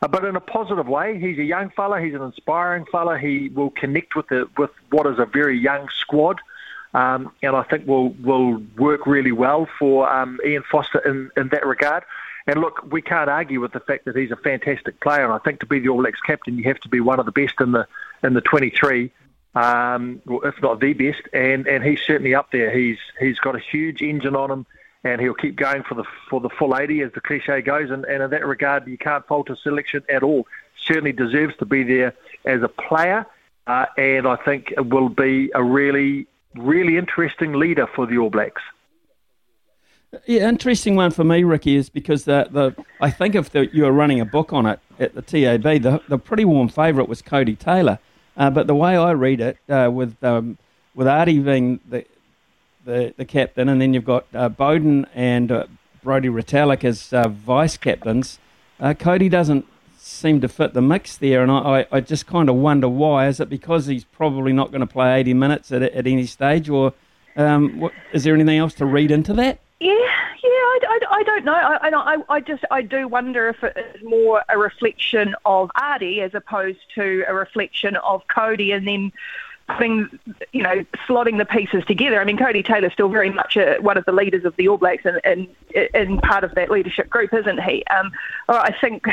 Uh, 0.00 0.08
but 0.08 0.25
in 0.25 0.36
a 0.36 0.40
positive 0.40 0.88
way, 0.88 1.18
he's 1.20 1.38
a 1.38 1.44
young 1.44 1.68
fella. 1.70 2.00
He's 2.00 2.14
an 2.14 2.22
inspiring 2.22 2.86
fella. 2.90 3.18
He 3.18 3.50
will 3.50 3.70
connect 3.70 4.16
with 4.16 4.28
the, 4.28 4.48
with 4.56 4.70
what 4.88 5.06
is 5.06 5.18
a 5.18 5.26
very 5.26 5.58
young 5.58 5.88
squad. 6.00 6.40
Um, 6.94 7.30
and 7.42 7.54
I 7.54 7.62
think 7.64 7.86
will 7.86 8.10
will 8.10 8.62
work 8.78 9.06
really 9.06 9.32
well 9.32 9.68
for 9.78 10.10
um, 10.10 10.40
Ian 10.46 10.62
Foster 10.70 10.98
in, 11.00 11.30
in 11.36 11.48
that 11.48 11.66
regard. 11.66 12.04
And 12.46 12.60
look, 12.60 12.90
we 12.92 13.02
can't 13.02 13.28
argue 13.28 13.60
with 13.60 13.72
the 13.72 13.80
fact 13.80 14.04
that 14.04 14.16
he's 14.16 14.30
a 14.30 14.36
fantastic 14.36 15.00
player. 15.00 15.24
And 15.24 15.32
I 15.32 15.38
think 15.38 15.60
to 15.60 15.66
be 15.66 15.80
the 15.80 15.88
All 15.88 15.98
Blacks 15.98 16.20
captain, 16.20 16.56
you 16.56 16.64
have 16.64 16.78
to 16.80 16.88
be 16.88 17.00
one 17.00 17.18
of 17.18 17.26
the 17.26 17.32
best 17.32 17.54
in 17.60 17.72
the 17.72 17.86
in 18.22 18.34
the 18.34 18.40
23. 18.40 19.10
um, 19.56 20.20
if 20.44 20.60
not 20.62 20.80
the 20.80 20.92
best, 20.92 21.22
and, 21.32 21.66
and 21.66 21.82
he's 21.82 22.00
certainly 22.00 22.34
up 22.34 22.52
there. 22.52 22.70
He's 22.70 22.98
he's 23.18 23.38
got 23.38 23.56
a 23.56 23.58
huge 23.58 24.02
engine 24.02 24.36
on 24.36 24.50
him, 24.50 24.66
and 25.02 25.20
he'll 25.20 25.34
keep 25.34 25.56
going 25.56 25.82
for 25.82 25.94
the 25.94 26.04
for 26.28 26.40
the 26.40 26.50
full 26.50 26.76
80, 26.76 27.00
as 27.02 27.12
the 27.12 27.20
cliche 27.22 27.62
goes. 27.62 27.90
And, 27.90 28.04
and 28.04 28.22
in 28.22 28.30
that 28.30 28.46
regard, 28.46 28.86
you 28.86 28.98
can't 28.98 29.26
fault 29.26 29.48
his 29.48 29.62
selection 29.62 30.04
at 30.10 30.22
all. 30.22 30.46
Certainly 30.84 31.12
deserves 31.12 31.56
to 31.56 31.64
be 31.64 31.82
there 31.82 32.14
as 32.44 32.62
a 32.62 32.68
player, 32.68 33.26
uh, 33.66 33.86
and 33.96 34.28
I 34.28 34.36
think 34.36 34.74
will 34.76 35.08
be 35.08 35.50
a 35.54 35.64
really 35.64 36.26
really 36.54 36.96
interesting 36.96 37.52
leader 37.54 37.86
for 37.86 38.06
the 38.06 38.18
All 38.18 38.30
Blacks. 38.30 38.62
Yeah, 40.26 40.49
interesting 40.49 40.97
one 40.97 41.12
for 41.12 41.23
me, 41.23 41.45
Ricky, 41.45 41.76
is 41.76 41.88
because 41.88 42.25
the, 42.25 42.49
the 42.50 42.85
I 43.00 43.11
think 43.11 43.37
if 43.37 43.50
the, 43.50 43.73
you 43.73 43.85
were 43.85 43.92
running 43.92 44.21
a 44.21 44.25
book 44.25 44.52
on 44.52 44.66
it 44.66 44.80
at 44.99 45.14
the 45.14 45.23
TAB, 45.23 45.62
the, 45.62 46.02
the 46.09 46.18
pretty 46.18 46.45
warm 46.45 46.68
favourite 46.68 47.09
was 47.09 47.23
Codie 47.23 47.56
Taylor. 47.56 48.00
Uh, 48.37 48.50
but 48.50 48.66
the 48.66 48.75
way 48.75 48.97
I 48.97 49.12
read 49.12 49.40
it, 49.40 49.59
uh, 49.68 49.88
with 49.90 50.23
um, 50.25 50.59
with 50.97 51.06
Ardie 51.06 51.45
being 51.45 51.78
the, 51.88 52.04
the 52.85 53.14
the 53.16 53.25
captain, 53.25 53.68
and 53.68 53.80
then 53.80 53.95
you've 53.95 54.04
got 54.04 54.26
uh, 54.35 54.49
Beauden 54.49 55.06
and 55.14 55.52
uh, 55.52 55.66
Brodie 56.02 56.28
Retallick 56.28 56.83
as 56.83 57.12
uh, 57.12 57.28
vice 57.28 57.76
captains, 57.76 58.40
uh, 58.80 58.95
Codie 58.95 59.30
doesn't 59.30 59.64
seem 59.97 60.40
to 60.40 60.49
fit 60.49 60.75
the 60.75 60.83
mix 60.83 61.16
there, 61.16 61.42
and 61.42 61.52
I, 61.52 61.87
I 61.90 62.00
just 62.00 62.26
kind 62.26 62.49
of 62.49 62.56
wonder 62.56 62.88
why. 62.88 63.28
Is 63.28 63.38
it 63.38 63.49
because 63.49 63.87
he's 63.87 64.04
probably 64.04 64.52
not 64.52 64.71
going 64.71 64.80
to 64.80 64.87
play 64.87 65.21
80 65.21 65.35
minutes 65.35 65.73
at, 65.73 65.83
at 65.83 66.06
any 66.06 66.26
stage, 66.26 66.68
or 66.68 66.92
um, 67.37 67.78
what, 67.80 67.92
is 68.12 68.25
there 68.25 68.35
anything 68.35 68.59
else 68.59 68.75
to 68.75 68.87
read 68.87 69.11
into 69.11 69.33
that? 69.35 69.61
Yeah, 69.78 69.90
yeah, 69.90 69.99
I, 70.42 70.78
I, 70.88 70.99
I 71.11 71.23
don't 71.25 71.45
know. 71.45 71.52
I, 71.52 71.88
I, 71.92 72.16
I 72.30 72.40
just 72.40 72.64
I 72.71 72.80
do 72.80 73.06
wonder 73.09 73.49
if 73.49 73.62
it 73.62 73.76
is 73.95 74.02
more 74.02 74.42
a 74.49 74.56
reflection 74.56 75.35
of 75.45 75.71
Ardie 75.76 76.21
as 76.21 76.35
opposed 76.35 76.78
to 76.95 77.25
a 77.28 77.35
reflection 77.35 77.97
of 77.97 78.26
Codie, 78.26 78.75
and 78.75 78.88
then 78.88 79.12
putting, 79.68 80.09
you 80.52 80.62
know, 80.62 80.85
slotting 81.09 81.38
the 81.38 81.45
pieces 81.45 81.85
together. 81.87 82.21
I 82.21 82.25
mean, 82.25 82.38
Codie 82.38 82.64
Taylor's 82.64 82.92
still 82.92 83.09
very 83.09 83.30
much 83.30 83.56
a, 83.56 83.78
one 83.78 83.99
of 83.99 84.04
the 84.04 84.12
leaders 84.12 84.45
of 84.45 84.54
the 84.56 84.68
All 84.68 84.78
Blacks 84.78 85.04
and, 85.04 85.21
and, 85.25 85.49
and 85.92 86.23
part 86.23 86.45
of 86.45 86.54
that 86.54 86.71
leadership 86.71 87.11
group, 87.11 87.35
isn't 87.35 87.61
he? 87.62 87.85
Um, 87.87 88.12
I 88.49 88.73
think 88.80 89.06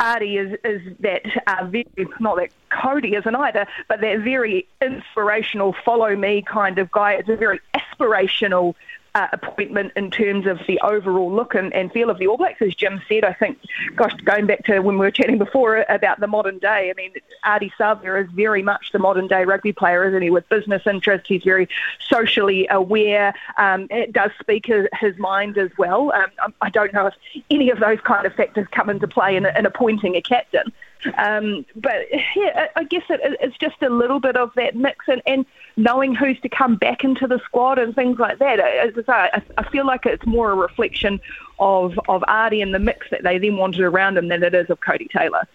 Ardie 0.00 0.38
is, 0.38 0.58
is 0.64 0.96
that 1.00 1.22
uh, 1.46 1.66
very, 1.66 1.86
not 2.20 2.36
that 2.36 2.50
Codie 2.70 3.18
isn't 3.18 3.34
either, 3.34 3.66
but 3.88 4.00
that 4.00 4.20
very 4.20 4.66
inspirational, 4.80 5.74
follow 5.84 6.14
me 6.14 6.42
kind 6.42 6.78
of 6.78 6.90
guy. 6.92 7.14
It's 7.14 7.28
a 7.28 7.36
very 7.36 7.60
aspirational 7.74 8.74
uh, 9.18 9.26
appointment 9.32 9.92
in 9.96 10.12
terms 10.12 10.46
of 10.46 10.60
the 10.68 10.78
overall 10.80 11.32
look 11.32 11.52
and, 11.56 11.74
and, 11.74 11.90
feel 11.90 12.08
of 12.08 12.18
the 12.18 12.26
All 12.28 12.36
Blacks. 12.36 12.62
As 12.62 12.72
Jim 12.76 13.02
said, 13.08 13.24
I 13.24 13.32
think, 13.32 13.58
gosh, 13.96 14.12
going 14.24 14.46
back 14.46 14.64
to 14.66 14.78
when 14.78 14.96
we 14.96 15.04
were 15.04 15.10
chatting 15.10 15.38
before 15.38 15.84
about 15.88 16.20
the 16.20 16.28
modern 16.28 16.58
day, 16.58 16.88
I 16.88 16.94
mean, 16.94 17.12
Ardie 17.44 17.72
Savea 17.80 18.24
is 18.24 18.30
very 18.30 18.62
much 18.62 18.92
the 18.92 19.00
modern 19.00 19.26
day 19.26 19.44
rugby 19.44 19.72
player, 19.72 20.06
isn't 20.06 20.22
he? 20.22 20.30
With 20.30 20.48
business 20.48 20.82
interests, 20.86 21.26
he's 21.26 21.42
very 21.42 21.68
socially 21.98 22.68
aware. 22.70 23.34
Um, 23.56 23.88
it 23.90 24.12
does 24.12 24.30
speak 24.38 24.66
his, 24.66 24.86
his 25.00 25.18
mind 25.18 25.58
as 25.58 25.70
well. 25.78 26.12
Um, 26.12 26.54
I 26.60 26.70
don't 26.70 26.92
know 26.92 27.06
if 27.06 27.14
any 27.50 27.70
of 27.70 27.80
those 27.80 28.00
kind 28.02 28.24
of 28.24 28.34
factors 28.34 28.68
come 28.70 28.88
into 28.88 29.08
play 29.08 29.36
in, 29.36 29.46
in 29.46 29.66
appointing 29.66 30.14
a 30.14 30.22
captain. 30.22 30.72
Um, 31.16 31.64
but 31.76 32.06
yeah, 32.36 32.68
I 32.76 32.84
guess 32.84 33.04
it, 33.08 33.20
it's 33.40 33.56
just 33.58 33.80
a 33.82 33.88
little 33.88 34.20
bit 34.20 34.36
of 34.36 34.52
that 34.56 34.74
mix 34.74 35.06
and, 35.08 35.22
and 35.26 35.46
knowing 35.76 36.14
who's 36.14 36.40
to 36.40 36.48
come 36.48 36.76
back 36.76 37.04
into 37.04 37.26
the 37.26 37.40
squad 37.44 37.78
and 37.78 37.94
things 37.94 38.18
like 38.18 38.38
that. 38.38 38.58
As 38.58 38.92
I 38.96 39.02
say, 39.02 39.12
I, 39.34 39.42
I 39.58 39.70
feel 39.70 39.86
like 39.86 40.06
it's 40.06 40.26
more 40.26 40.50
a 40.50 40.56
reflection 40.56 41.20
of 41.58 41.98
of 42.08 42.22
Ardie 42.22 42.62
and 42.62 42.74
the 42.74 42.78
mix 42.78 43.06
that 43.10 43.22
they 43.22 43.38
then 43.38 43.56
wanted 43.56 43.80
around 43.80 44.16
him 44.16 44.28
than 44.28 44.42
it 44.42 44.54
is 44.54 44.68
of 44.70 44.80
Codie 44.80 45.10
Taylor. 45.10 45.46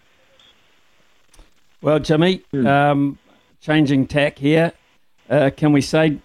Well, 1.82 2.00
Jimmy, 2.00 2.44
mm. 2.54 2.66
um, 2.66 3.20
changing 3.60 4.08
tack 4.08 4.38
here. 4.38 4.72
Uh, 5.30 5.50
can 5.56 5.74
we 5.74 5.82
say 5.82 6.20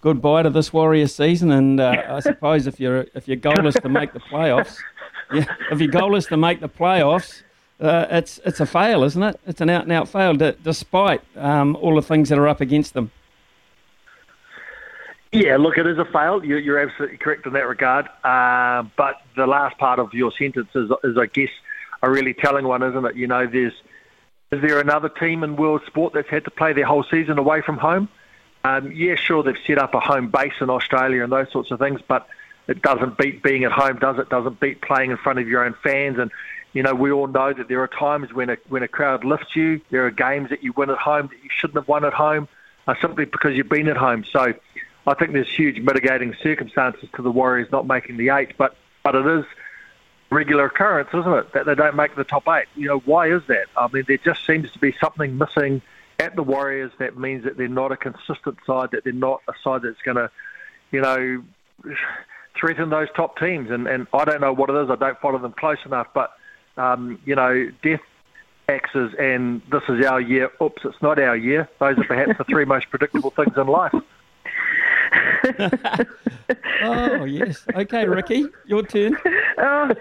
goodbye 0.00 0.42
to 0.42 0.50
this 0.50 0.72
Warriors 0.72 1.14
season? 1.14 1.50
And 1.50 1.80
uh, 1.80 2.04
I 2.08 2.20
suppose 2.20 2.66
if 2.66 2.80
your 2.80 3.06
if 3.14 3.28
your 3.28 3.36
goal 3.36 3.66
is 3.66 3.74
to 3.74 3.88
make 3.90 4.14
the 4.14 4.20
playoffs, 4.20 4.78
yeah, 5.32 5.44
if 5.70 5.80
your 5.80 5.90
goal 5.90 6.16
is 6.16 6.26
to 6.26 6.38
make 6.38 6.60
the 6.60 6.68
playoffs, 6.68 7.42
uh, 7.82 8.06
it's 8.10 8.38
it's 8.44 8.60
a 8.60 8.66
fail, 8.66 9.02
isn't 9.02 9.22
it? 9.22 9.40
It's 9.46 9.60
an 9.60 9.68
out 9.68 9.82
and 9.82 9.92
out 9.92 10.08
fail, 10.08 10.34
despite 10.34 11.20
um, 11.36 11.76
all 11.76 11.96
the 11.96 12.02
things 12.02 12.28
that 12.28 12.38
are 12.38 12.48
up 12.48 12.60
against 12.60 12.94
them. 12.94 13.10
Yeah, 15.32 15.56
look, 15.56 15.78
it 15.78 15.86
is 15.86 15.98
a 15.98 16.04
fail. 16.04 16.44
You're, 16.44 16.58
you're 16.58 16.78
absolutely 16.78 17.16
correct 17.16 17.46
in 17.46 17.54
that 17.54 17.66
regard. 17.66 18.06
Uh, 18.22 18.84
but 18.96 19.22
the 19.34 19.46
last 19.46 19.78
part 19.78 19.98
of 19.98 20.12
your 20.12 20.30
sentence 20.30 20.68
is, 20.74 20.90
is, 21.04 21.16
I 21.16 21.24
guess, 21.24 21.48
a 22.02 22.10
really 22.10 22.34
telling 22.34 22.66
one, 22.66 22.82
isn't 22.82 23.04
it? 23.04 23.16
You 23.16 23.26
know, 23.26 23.46
there's 23.46 23.72
is 24.52 24.60
there 24.60 24.78
another 24.78 25.08
team 25.08 25.42
in 25.42 25.56
world 25.56 25.80
sport 25.86 26.12
that's 26.12 26.28
had 26.28 26.44
to 26.44 26.50
play 26.50 26.74
their 26.74 26.84
whole 26.84 27.04
season 27.10 27.38
away 27.38 27.62
from 27.62 27.78
home? 27.78 28.10
Um, 28.64 28.92
yeah, 28.92 29.14
sure, 29.16 29.42
they've 29.42 29.56
set 29.66 29.78
up 29.78 29.94
a 29.94 30.00
home 30.00 30.28
base 30.28 30.52
in 30.60 30.68
Australia 30.68 31.24
and 31.24 31.32
those 31.32 31.50
sorts 31.50 31.70
of 31.70 31.78
things, 31.78 32.00
but 32.06 32.28
it 32.68 32.82
doesn't 32.82 33.16
beat 33.16 33.42
being 33.42 33.64
at 33.64 33.72
home, 33.72 33.98
does 33.98 34.18
it? 34.18 34.28
Doesn't 34.28 34.60
beat 34.60 34.82
playing 34.82 35.10
in 35.10 35.16
front 35.16 35.38
of 35.38 35.48
your 35.48 35.64
own 35.64 35.74
fans 35.82 36.18
and 36.18 36.30
you 36.72 36.82
know, 36.82 36.94
we 36.94 37.10
all 37.12 37.26
know 37.26 37.52
that 37.52 37.68
there 37.68 37.82
are 37.82 37.88
times 37.88 38.32
when 38.32 38.50
a 38.50 38.56
when 38.68 38.82
a 38.82 38.88
crowd 38.88 39.24
lifts 39.24 39.54
you. 39.54 39.80
There 39.90 40.06
are 40.06 40.10
games 40.10 40.50
that 40.50 40.62
you 40.62 40.72
win 40.72 40.90
at 40.90 40.98
home 40.98 41.28
that 41.28 41.42
you 41.42 41.50
shouldn't 41.54 41.76
have 41.76 41.88
won 41.88 42.04
at 42.04 42.14
home, 42.14 42.48
uh, 42.86 42.94
simply 43.00 43.26
because 43.26 43.54
you've 43.56 43.68
been 43.68 43.88
at 43.88 43.96
home. 43.96 44.24
So, 44.24 44.54
I 45.06 45.14
think 45.14 45.32
there's 45.32 45.54
huge 45.54 45.80
mitigating 45.80 46.34
circumstances 46.42 47.08
to 47.16 47.22
the 47.22 47.30
Warriors 47.30 47.70
not 47.70 47.86
making 47.86 48.16
the 48.16 48.30
eight, 48.30 48.56
but 48.56 48.76
but 49.02 49.14
it 49.14 49.26
is 49.26 49.44
regular 50.30 50.66
occurrence, 50.66 51.10
isn't 51.12 51.32
it, 51.32 51.52
that 51.52 51.66
they 51.66 51.74
don't 51.74 51.94
make 51.94 52.14
the 52.14 52.24
top 52.24 52.48
eight? 52.48 52.66
You 52.74 52.88
know, 52.88 52.98
why 53.00 53.30
is 53.30 53.42
that? 53.48 53.66
I 53.76 53.88
mean, 53.92 54.04
there 54.08 54.16
just 54.16 54.46
seems 54.46 54.70
to 54.72 54.78
be 54.78 54.94
something 54.98 55.36
missing 55.36 55.82
at 56.18 56.36
the 56.36 56.42
Warriors 56.42 56.92
that 56.98 57.18
means 57.18 57.44
that 57.44 57.58
they're 57.58 57.68
not 57.68 57.92
a 57.92 57.96
consistent 57.96 58.56
side, 58.66 58.92
that 58.92 59.04
they're 59.04 59.12
not 59.12 59.42
a 59.48 59.52
side 59.62 59.82
that's 59.82 60.00
going 60.02 60.16
to, 60.16 60.30
you 60.90 61.00
know, 61.00 61.42
threaten 62.58 62.88
those 62.90 63.08
top 63.14 63.38
teams. 63.38 63.70
And 63.70 63.86
and 63.86 64.06
I 64.14 64.24
don't 64.24 64.40
know 64.40 64.52
what 64.52 64.70
it 64.70 64.76
is. 64.76 64.90
I 64.90 64.96
don't 64.96 65.20
follow 65.20 65.38
them 65.38 65.52
close 65.52 65.78
enough, 65.84 66.08
but 66.14 66.32
um, 66.76 67.20
you 67.24 67.34
know, 67.34 67.70
death 67.82 68.00
axes 68.68 69.14
and 69.18 69.62
this 69.70 69.82
is 69.88 70.04
our 70.04 70.20
year. 70.20 70.50
Oops, 70.60 70.82
it's 70.84 71.00
not 71.02 71.18
our 71.18 71.36
year. 71.36 71.68
Those 71.78 71.98
are 71.98 72.04
perhaps 72.04 72.38
the 72.38 72.44
three 72.44 72.64
most 72.64 72.90
predictable 72.90 73.30
things 73.30 73.56
in 73.56 73.66
life. 73.66 73.92
oh 76.82 77.24
yes. 77.24 77.66
Okay, 77.74 78.06
Ricky, 78.06 78.46
your 78.66 78.82
turn. 78.82 79.16
Uh, 79.58 79.94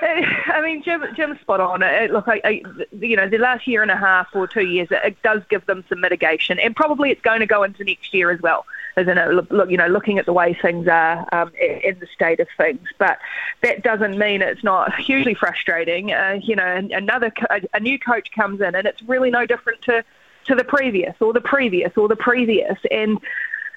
I 0.00 0.60
mean, 0.62 0.82
Jim, 0.82 1.04
Jim's 1.16 1.40
spot 1.40 1.60
on. 1.60 1.80
Look, 2.12 2.28
I, 2.28 2.40
I, 2.44 2.62
you 3.00 3.16
know, 3.16 3.28
the 3.28 3.38
last 3.38 3.66
year 3.66 3.82
and 3.82 3.90
a 3.90 3.96
half 3.96 4.28
or 4.34 4.46
two 4.46 4.64
years, 4.64 4.88
it 4.90 5.20
does 5.22 5.42
give 5.48 5.64
them 5.66 5.84
some 5.88 6.00
mitigation, 6.00 6.58
and 6.58 6.76
probably 6.76 7.10
it's 7.10 7.22
going 7.22 7.40
to 7.40 7.46
go 7.46 7.62
into 7.62 7.84
next 7.84 8.14
year 8.14 8.30
as 8.30 8.40
well 8.40 8.64
isn't 8.96 9.18
it? 9.18 9.52
Look, 9.52 9.70
you 9.70 9.76
know, 9.76 9.86
looking 9.86 10.18
at 10.18 10.26
the 10.26 10.32
way 10.32 10.54
things 10.54 10.88
are 10.88 11.26
um, 11.32 11.52
in 11.54 11.98
the 11.98 12.06
state 12.14 12.40
of 12.40 12.48
things. 12.56 12.86
But 12.98 13.18
that 13.62 13.82
doesn't 13.82 14.18
mean 14.18 14.42
it's 14.42 14.64
not 14.64 14.94
hugely 15.00 15.34
frustrating. 15.34 16.12
Uh, 16.12 16.38
you 16.42 16.56
know, 16.56 16.88
another 16.92 17.32
a 17.72 17.80
new 17.80 17.98
coach 17.98 18.30
comes 18.32 18.60
in, 18.60 18.74
and 18.74 18.86
it's 18.86 19.02
really 19.02 19.30
no 19.30 19.46
different 19.46 19.82
to 19.82 20.04
to 20.46 20.54
the 20.54 20.64
previous 20.64 21.14
or 21.20 21.32
the 21.32 21.40
previous 21.40 21.96
or 21.96 22.08
the 22.08 22.16
previous. 22.16 22.78
And 22.90 23.18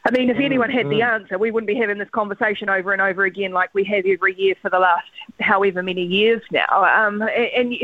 I 0.06 0.12
mean, 0.12 0.30
if 0.30 0.38
anyone 0.38 0.72
had 0.72 0.88
the 0.88 1.02
mm-hmm. 1.02 1.24
answer, 1.24 1.38
we 1.38 1.52
wouldn't 1.52 1.68
be 1.68 1.76
having 1.76 2.00
this 2.00 2.10
conversation 2.10 2.70
over 2.70 2.92
and 2.92 3.02
over 3.02 3.24
again 3.24 3.52
like 3.52 3.74
we 3.74 3.84
have 3.86 4.06
every 4.06 4.36
year 4.40 4.56
for 4.62 4.70
the 4.70 4.80
last 4.80 5.08
however 5.40 5.84
many 5.84 6.04
years 6.04 6.42
now. 6.52 6.84
Um, 6.84 7.22
and, 7.22 7.32
and 7.32 7.76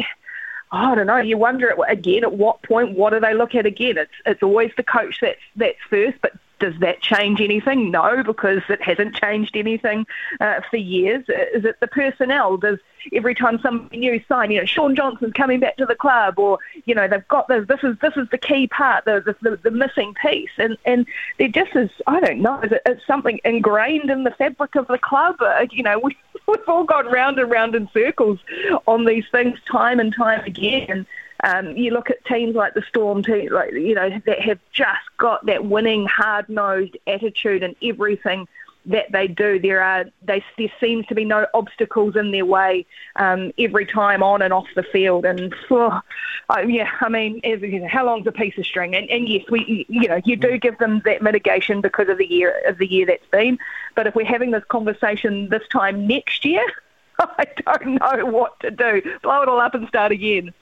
I 0.72 0.96
don't 0.96 1.08
know. 1.08 1.18
You 1.18 1.38
wonder 1.38 1.76
again 1.88 2.24
at 2.24 2.34
what 2.34 2.64
point. 2.64 2.98
What 2.98 3.12
do 3.12 3.20
they 3.20 3.34
look 3.34 3.56
at 3.56 3.66
again? 3.66 3.98
It's 3.98 4.12
it's 4.26 4.44
always 4.44 4.72
the 4.76 4.84
coach 4.84 5.20
that's 5.22 5.40
that's 5.56 5.78
first, 5.90 6.18
but 6.22 6.34
does 6.60 6.74
that 6.80 7.02
change 7.02 7.42
anything? 7.42 7.92
No, 7.92 8.24
because 8.24 8.62
it 8.70 8.82
hasn't 8.82 9.16
changed 9.16 9.56
anything 9.56 10.06
uh, 10.40 10.62
for 10.70 10.78
years. 10.78 11.24
Is 11.54 11.66
it 11.66 11.80
the 11.80 11.88
personnel? 11.88 12.58
Does 12.58 12.80
every 13.14 13.36
time 13.36 13.60
somebody 13.62 13.98
new 13.98 14.22
sign, 14.28 14.52
you 14.52 14.60
know, 14.60 14.66
Shaun 14.66 14.96
Johnson's 14.96 15.34
coming 15.34 15.60
back 15.60 15.78
to 15.78 15.86
the 15.86 15.96
club, 15.96 16.40
or 16.40 16.60
you 16.86 16.96
know, 16.96 17.08
they've 17.08 17.28
got 17.28 17.48
this. 17.48 17.68
This 17.68 17.84
is 17.84 17.98
this 18.02 18.14
is 18.16 18.28
the 18.30 18.38
key 18.38 18.68
part, 18.68 19.06
the 19.06 19.36
the, 19.42 19.58
the 19.58 19.72
missing 19.72 20.14
piece, 20.22 20.50
and 20.58 20.78
and 20.86 21.06
there 21.38 21.48
just 21.48 21.76
is. 21.76 21.90
I 22.08 22.20
don't 22.20 22.42
know. 22.42 22.62
It's 22.64 23.06
something 23.06 23.40
ingrained 23.46 24.10
in 24.10 24.24
the 24.24 24.32
fabric 24.32 24.76
of 24.76 24.88
the 24.88 24.98
club. 24.98 25.36
Uh, 25.40 25.66
you 25.72 25.84
know, 25.84 26.00
we, 26.00 26.18
we've 26.48 26.68
all 26.68 26.84
gone 26.84 27.08
round 27.08 27.40
and 27.40 27.50
round 27.50 27.76
in 27.76 27.90
circles 27.94 28.40
on 28.88 29.06
these 29.06 29.26
things 29.32 29.60
time 29.72 30.00
and 30.00 30.14
time 30.16 30.44
again. 30.46 31.06
Um, 31.44 31.78
you 31.78 31.92
look 31.92 32.10
at 32.10 32.26
teams 32.26 32.56
like 32.56 32.74
the 32.74 32.82
Storm, 32.82 33.24
team, 33.24 33.52
like 33.52 33.74
you 33.74 33.94
know, 33.94 34.10
that 34.26 34.40
have 34.42 34.60
just 34.72 35.18
got 35.18 35.46
that 35.46 35.66
winning, 35.66 36.06
hard-nosed 36.08 36.98
attitude 37.06 37.64
and 37.64 37.76
everything 37.82 38.48
that 38.88 39.12
they 39.12 39.28
do. 39.28 39.60
There 39.60 39.82
are 39.82 40.06
they, 40.24 40.44
there 40.58 40.72
seems 40.80 41.06
to 41.08 41.16
be 41.16 41.26
no 41.26 41.46
obstacles 41.54 42.16
in 42.16 42.32
their 42.32 42.46
way 42.46 42.86
um, 43.18 43.52
every 43.60 43.86
time 43.86 44.24
on 44.24 44.42
and 44.42 44.54
off 44.54 44.68
the 44.76 44.84
field. 44.84 45.26
And 45.26 45.54
oh, 45.70 46.02
uh, 46.50 46.60
yeah, 46.60 46.90
I 47.02 47.10
mean, 47.10 47.42
how 47.88 48.06
long's 48.06 48.28
a 48.28 48.32
piece 48.32 48.58
of 48.58 48.66
string? 48.66 48.96
And, 48.96 49.10
and 49.10 49.28
yes, 49.28 49.44
we 49.50 49.86
you 49.90 50.08
know 50.08 50.22
you 50.26 50.36
do 50.36 50.58
give 50.58 50.78
them 50.80 51.02
that 51.06 51.22
mitigation 51.22 51.82
because 51.82 52.10
of 52.10 52.18
the 52.18 52.26
year 52.26 52.64
of 52.66 52.78
the 52.78 52.88
year 52.88 53.06
that's 53.06 53.28
been. 53.32 53.60
But 53.96 54.08
if 54.08 54.16
we're 54.16 54.26
having 54.26 54.52
this 54.52 54.64
conversation 54.70 55.50
this 55.50 55.68
time 55.68 56.08
next 56.08 56.46
year, 56.46 56.66
I 57.20 57.46
don't 57.66 58.00
know 58.00 58.26
what 58.26 58.60
to 58.62 58.72
do. 58.72 59.02
Blow 59.22 59.42
it 59.42 59.50
all 59.50 59.60
up 59.60 59.76
and 59.76 59.88
start 59.88 60.12
again. 60.12 60.54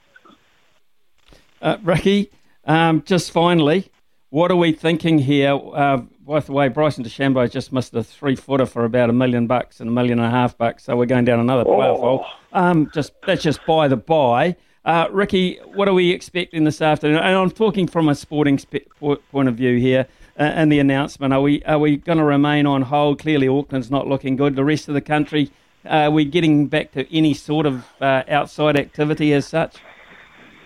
Uh, 1.60 1.78
Ricky, 1.82 2.30
um, 2.64 3.02
just 3.04 3.30
finally, 3.30 3.90
what 4.30 4.50
are 4.50 4.56
we 4.56 4.72
thinking 4.72 5.18
here? 5.18 5.54
Uh, 5.54 5.98
by 6.26 6.40
the 6.40 6.52
way, 6.52 6.68
Bryson 6.68 7.04
DeChambeau 7.04 7.50
just 7.50 7.72
missed 7.72 7.94
a 7.94 8.02
three 8.02 8.34
footer 8.34 8.66
for 8.66 8.84
about 8.84 9.08
a 9.08 9.12
million 9.12 9.46
bucks 9.46 9.80
and 9.80 9.88
a 9.88 9.92
million 9.92 10.18
and 10.18 10.26
a 10.26 10.30
half 10.30 10.58
bucks, 10.58 10.84
so 10.84 10.96
we're 10.96 11.06
going 11.06 11.24
down 11.24 11.38
another 11.40 11.64
playoff 11.64 12.00
hole. 12.00 12.26
Um, 12.52 12.90
just 12.92 13.12
that's 13.26 13.42
just 13.42 13.64
by 13.66 13.88
the 13.88 13.96
by. 13.96 14.56
Uh, 14.84 15.08
Ricky, 15.10 15.58
what 15.74 15.88
are 15.88 15.94
we 15.94 16.10
expecting 16.10 16.64
this 16.64 16.80
afternoon? 16.80 17.18
And 17.18 17.36
I'm 17.36 17.50
talking 17.50 17.86
from 17.86 18.08
a 18.08 18.14
sporting 18.14 18.58
spe- 18.58 18.88
point 18.98 19.48
of 19.48 19.56
view 19.56 19.78
here. 19.78 20.06
Uh, 20.38 20.42
and 20.42 20.70
the 20.70 20.78
announcement, 20.78 21.32
are 21.32 21.40
we 21.40 21.62
are 21.64 21.78
we 21.78 21.96
going 21.96 22.18
to 22.18 22.24
remain 22.24 22.66
on 22.66 22.82
hold? 22.82 23.18
Clearly, 23.18 23.48
Auckland's 23.48 23.90
not 23.90 24.06
looking 24.06 24.36
good. 24.36 24.54
The 24.54 24.64
rest 24.64 24.86
of 24.86 24.94
the 24.94 25.00
country, 25.00 25.50
uh, 25.86 25.88
are 25.88 26.10
we 26.10 26.26
getting 26.26 26.66
back 26.66 26.92
to 26.92 27.10
any 27.16 27.32
sort 27.32 27.64
of 27.64 27.86
uh, 28.02 28.22
outside 28.28 28.76
activity 28.76 29.32
as 29.32 29.46
such? 29.46 29.76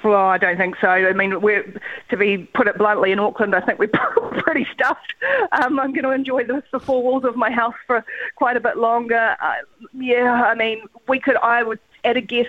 Well, 0.03 0.27
I 0.27 0.39
don't 0.39 0.57
think 0.57 0.77
so. 0.81 0.89
I 0.89 1.13
mean, 1.13 1.41
we're 1.41 1.75
to 2.09 2.17
be 2.17 2.39
put 2.39 2.67
it 2.67 2.79
bluntly 2.79 3.13
in 3.13 3.19
Auckland. 3.19 3.55
I 3.55 3.61
think 3.61 3.79
we're 3.79 3.89
pretty 4.39 4.67
stuffed. 4.73 5.15
Um, 5.53 5.79
I'm 5.79 5.93
going 5.93 6.05
to 6.05 6.11
enjoy 6.11 6.45
the, 6.45 6.63
the 6.73 6.81
four 6.81 7.03
walls 7.03 7.25
of 7.25 7.37
my 7.37 7.51
house 7.51 7.75
for 7.87 8.05
quite 8.37 8.57
a 8.57 8.61
bit 8.61 8.77
longer. 8.77 9.37
Uh, 9.41 9.55
yeah, 9.93 10.43
I 10.45 10.55
mean, 10.55 10.83
we 11.09 11.21
could. 11.21 11.37
I 11.37 11.63
would 11.63 11.79
at 12.05 12.17
a 12.17 12.21
guess 12.21 12.47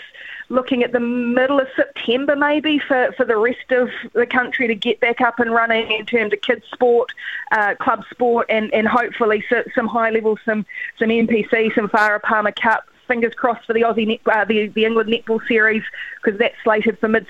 looking 0.49 0.83
at 0.83 0.91
the 0.91 0.99
middle 0.99 1.59
of 1.59 1.67
September 1.75 2.35
maybe 2.35 2.79
for, 2.79 3.11
for 3.17 3.25
the 3.25 3.37
rest 3.37 3.71
of 3.71 3.89
the 4.13 4.25
country 4.25 4.67
to 4.67 4.75
get 4.75 4.99
back 4.99 5.21
up 5.21 5.39
and 5.39 5.51
running 5.51 5.91
in 5.91 6.05
terms 6.05 6.33
of 6.33 6.41
kids 6.41 6.63
sport, 6.71 7.11
uh, 7.51 7.75
club 7.75 8.03
sport, 8.11 8.45
and, 8.49 8.73
and 8.73 8.87
hopefully 8.87 9.43
some 9.75 9.87
high 9.87 10.09
level, 10.09 10.37
some 10.45 10.65
some 10.99 11.09
NPC, 11.09 11.73
some 11.75 11.89
Farah 11.89 12.21
Palmer 12.21 12.51
Cup 12.51 12.85
fingers 13.11 13.33
crossed 13.33 13.65
for 13.65 13.73
the 13.73 13.81
Aussie 13.81 14.07
net, 14.07 14.21
uh, 14.25 14.45
the 14.45 14.67
the 14.69 14.85
England 14.85 15.09
netball 15.09 15.45
series 15.45 15.83
because 16.23 16.39
that's 16.39 16.55
slated 16.63 16.97
for 16.99 17.09
mid 17.09 17.27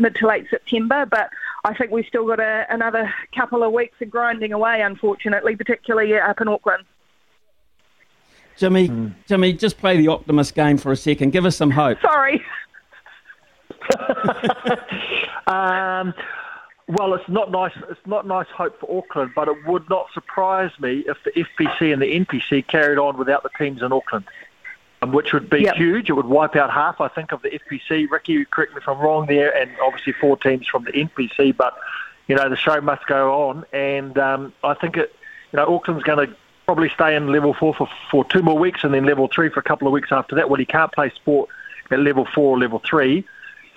mid 0.00 0.14
to 0.16 0.26
late 0.26 0.46
September. 0.50 1.06
But 1.06 1.30
I 1.64 1.72
think 1.74 1.92
we've 1.92 2.06
still 2.06 2.26
got 2.26 2.40
a, 2.40 2.66
another 2.68 3.12
couple 3.34 3.62
of 3.62 3.72
weeks 3.72 3.94
of 4.00 4.10
grinding 4.10 4.52
away, 4.52 4.82
unfortunately, 4.82 5.54
particularly 5.54 6.16
up 6.18 6.40
in 6.40 6.48
Auckland. 6.48 6.84
Jimmy, 8.56 8.88
mm. 8.88 9.14
Jimmy, 9.26 9.52
just 9.52 9.78
play 9.78 9.96
the 9.96 10.08
optimist 10.08 10.54
game 10.54 10.76
for 10.76 10.90
a 10.90 10.96
second. 10.96 11.30
Give 11.30 11.46
us 11.46 11.56
some 11.56 11.70
hope. 11.70 12.00
Sorry. 12.02 12.44
um, 15.46 16.12
well, 16.88 17.14
it's 17.14 17.28
not 17.28 17.52
nice. 17.52 17.72
It's 17.88 18.00
not 18.04 18.26
nice 18.26 18.48
hope 18.48 18.78
for 18.80 18.98
Auckland, 18.98 19.30
but 19.36 19.46
it 19.46 19.56
would 19.66 19.88
not 19.88 20.06
surprise 20.12 20.72
me 20.80 21.04
if 21.06 21.18
the 21.24 21.30
FPC 21.30 21.92
and 21.92 22.02
the 22.02 22.24
NPC 22.24 22.66
carried 22.66 22.98
on 22.98 23.16
without 23.16 23.44
the 23.44 23.50
teams 23.56 23.80
in 23.80 23.92
Auckland. 23.92 24.24
Um, 25.02 25.12
which 25.12 25.32
would 25.32 25.48
be 25.48 25.62
yep. 25.62 25.76
huge. 25.76 26.10
It 26.10 26.12
would 26.12 26.26
wipe 26.26 26.56
out 26.56 26.70
half, 26.70 27.00
I 27.00 27.08
think, 27.08 27.32
of 27.32 27.40
the 27.40 27.48
FPC. 27.48 28.10
Ricky, 28.10 28.44
correct 28.44 28.72
me 28.72 28.78
if 28.82 28.88
I'm 28.88 28.98
wrong 28.98 29.26
there, 29.26 29.50
and 29.56 29.70
obviously 29.82 30.12
four 30.12 30.36
teams 30.36 30.66
from 30.66 30.84
the 30.84 30.92
NPC. 30.92 31.56
But 31.56 31.74
you 32.26 32.36
know, 32.36 32.50
the 32.50 32.56
show 32.56 32.80
must 32.82 33.06
go 33.06 33.48
on, 33.48 33.64
and 33.72 34.18
um, 34.18 34.52
I 34.62 34.74
think 34.74 34.96
it. 34.96 35.14
You 35.52 35.56
know, 35.56 35.74
Auckland's 35.74 36.04
going 36.04 36.28
to 36.28 36.36
probably 36.66 36.90
stay 36.90 37.16
in 37.16 37.32
level 37.32 37.52
four 37.54 37.74
for, 37.74 37.88
for 38.10 38.24
two 38.26 38.42
more 38.42 38.58
weeks, 38.58 38.84
and 38.84 38.94
then 38.94 39.04
level 39.04 39.26
three 39.26 39.48
for 39.48 39.58
a 39.58 39.62
couple 39.62 39.88
of 39.88 39.92
weeks 39.92 40.12
after 40.12 40.36
that. 40.36 40.48
Well, 40.48 40.58
he 40.58 40.66
can't 40.66 40.92
play 40.92 41.10
sport 41.10 41.48
at 41.90 41.98
level 41.98 42.26
four 42.32 42.56
or 42.56 42.58
level 42.58 42.78
three. 42.78 43.26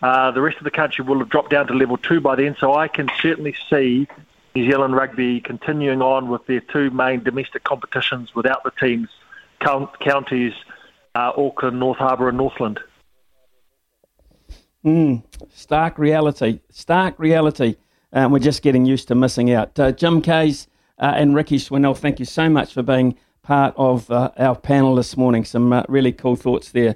Uh, 0.03 0.31
the 0.31 0.41
rest 0.41 0.57
of 0.57 0.65
the 0.65 0.71
country 0.71 1.05
will 1.05 1.19
have 1.19 1.29
dropped 1.29 1.49
down 1.49 1.65
to 1.67 1.73
level 1.73 1.97
two 1.97 2.19
by 2.19 2.35
then, 2.35 2.55
so 2.59 2.73
I 2.75 2.89
can 2.89 3.09
certainly 3.21 3.55
see 3.69 4.07
New 4.53 4.69
Zealand 4.69 4.93
rugby 4.95 5.39
continuing 5.39 6.01
on 6.01 6.29
with 6.29 6.45
their 6.45 6.59
two 6.59 6.91
main 6.91 7.23
domestic 7.23 7.63
competitions 7.63 8.35
without 8.35 8.63
the 8.63 8.71
teams, 8.71 9.09
count, 9.61 9.99
counties 9.99 10.53
uh, 11.15 11.31
Auckland, 11.37 11.79
North 11.79 11.97
Harbour, 11.97 12.29
and 12.29 12.37
Northland. 12.37 12.79
Mm, 14.85 15.23
stark 15.49 15.97
reality. 15.97 16.59
Stark 16.69 17.17
reality. 17.17 17.75
Um, 18.11 18.31
we're 18.31 18.39
just 18.39 18.61
getting 18.61 18.85
used 18.85 19.07
to 19.07 19.15
missing 19.15 19.51
out. 19.51 19.79
Uh, 19.79 19.91
Jim 19.91 20.21
Kayes 20.21 20.67
uh, 20.99 21.13
and 21.15 21.33
Ricky 21.33 21.57
Swannell, 21.57 21.97
thank 21.97 22.19
you 22.19 22.25
so 22.25 22.49
much 22.49 22.73
for 22.73 22.83
being 22.83 23.17
part 23.41 23.73
of 23.77 24.09
uh, 24.11 24.31
our 24.37 24.55
panel 24.55 24.95
this 24.95 25.17
morning. 25.17 25.45
Some 25.45 25.71
uh, 25.73 25.83
really 25.87 26.11
cool 26.11 26.35
thoughts 26.35 26.71
there. 26.71 26.95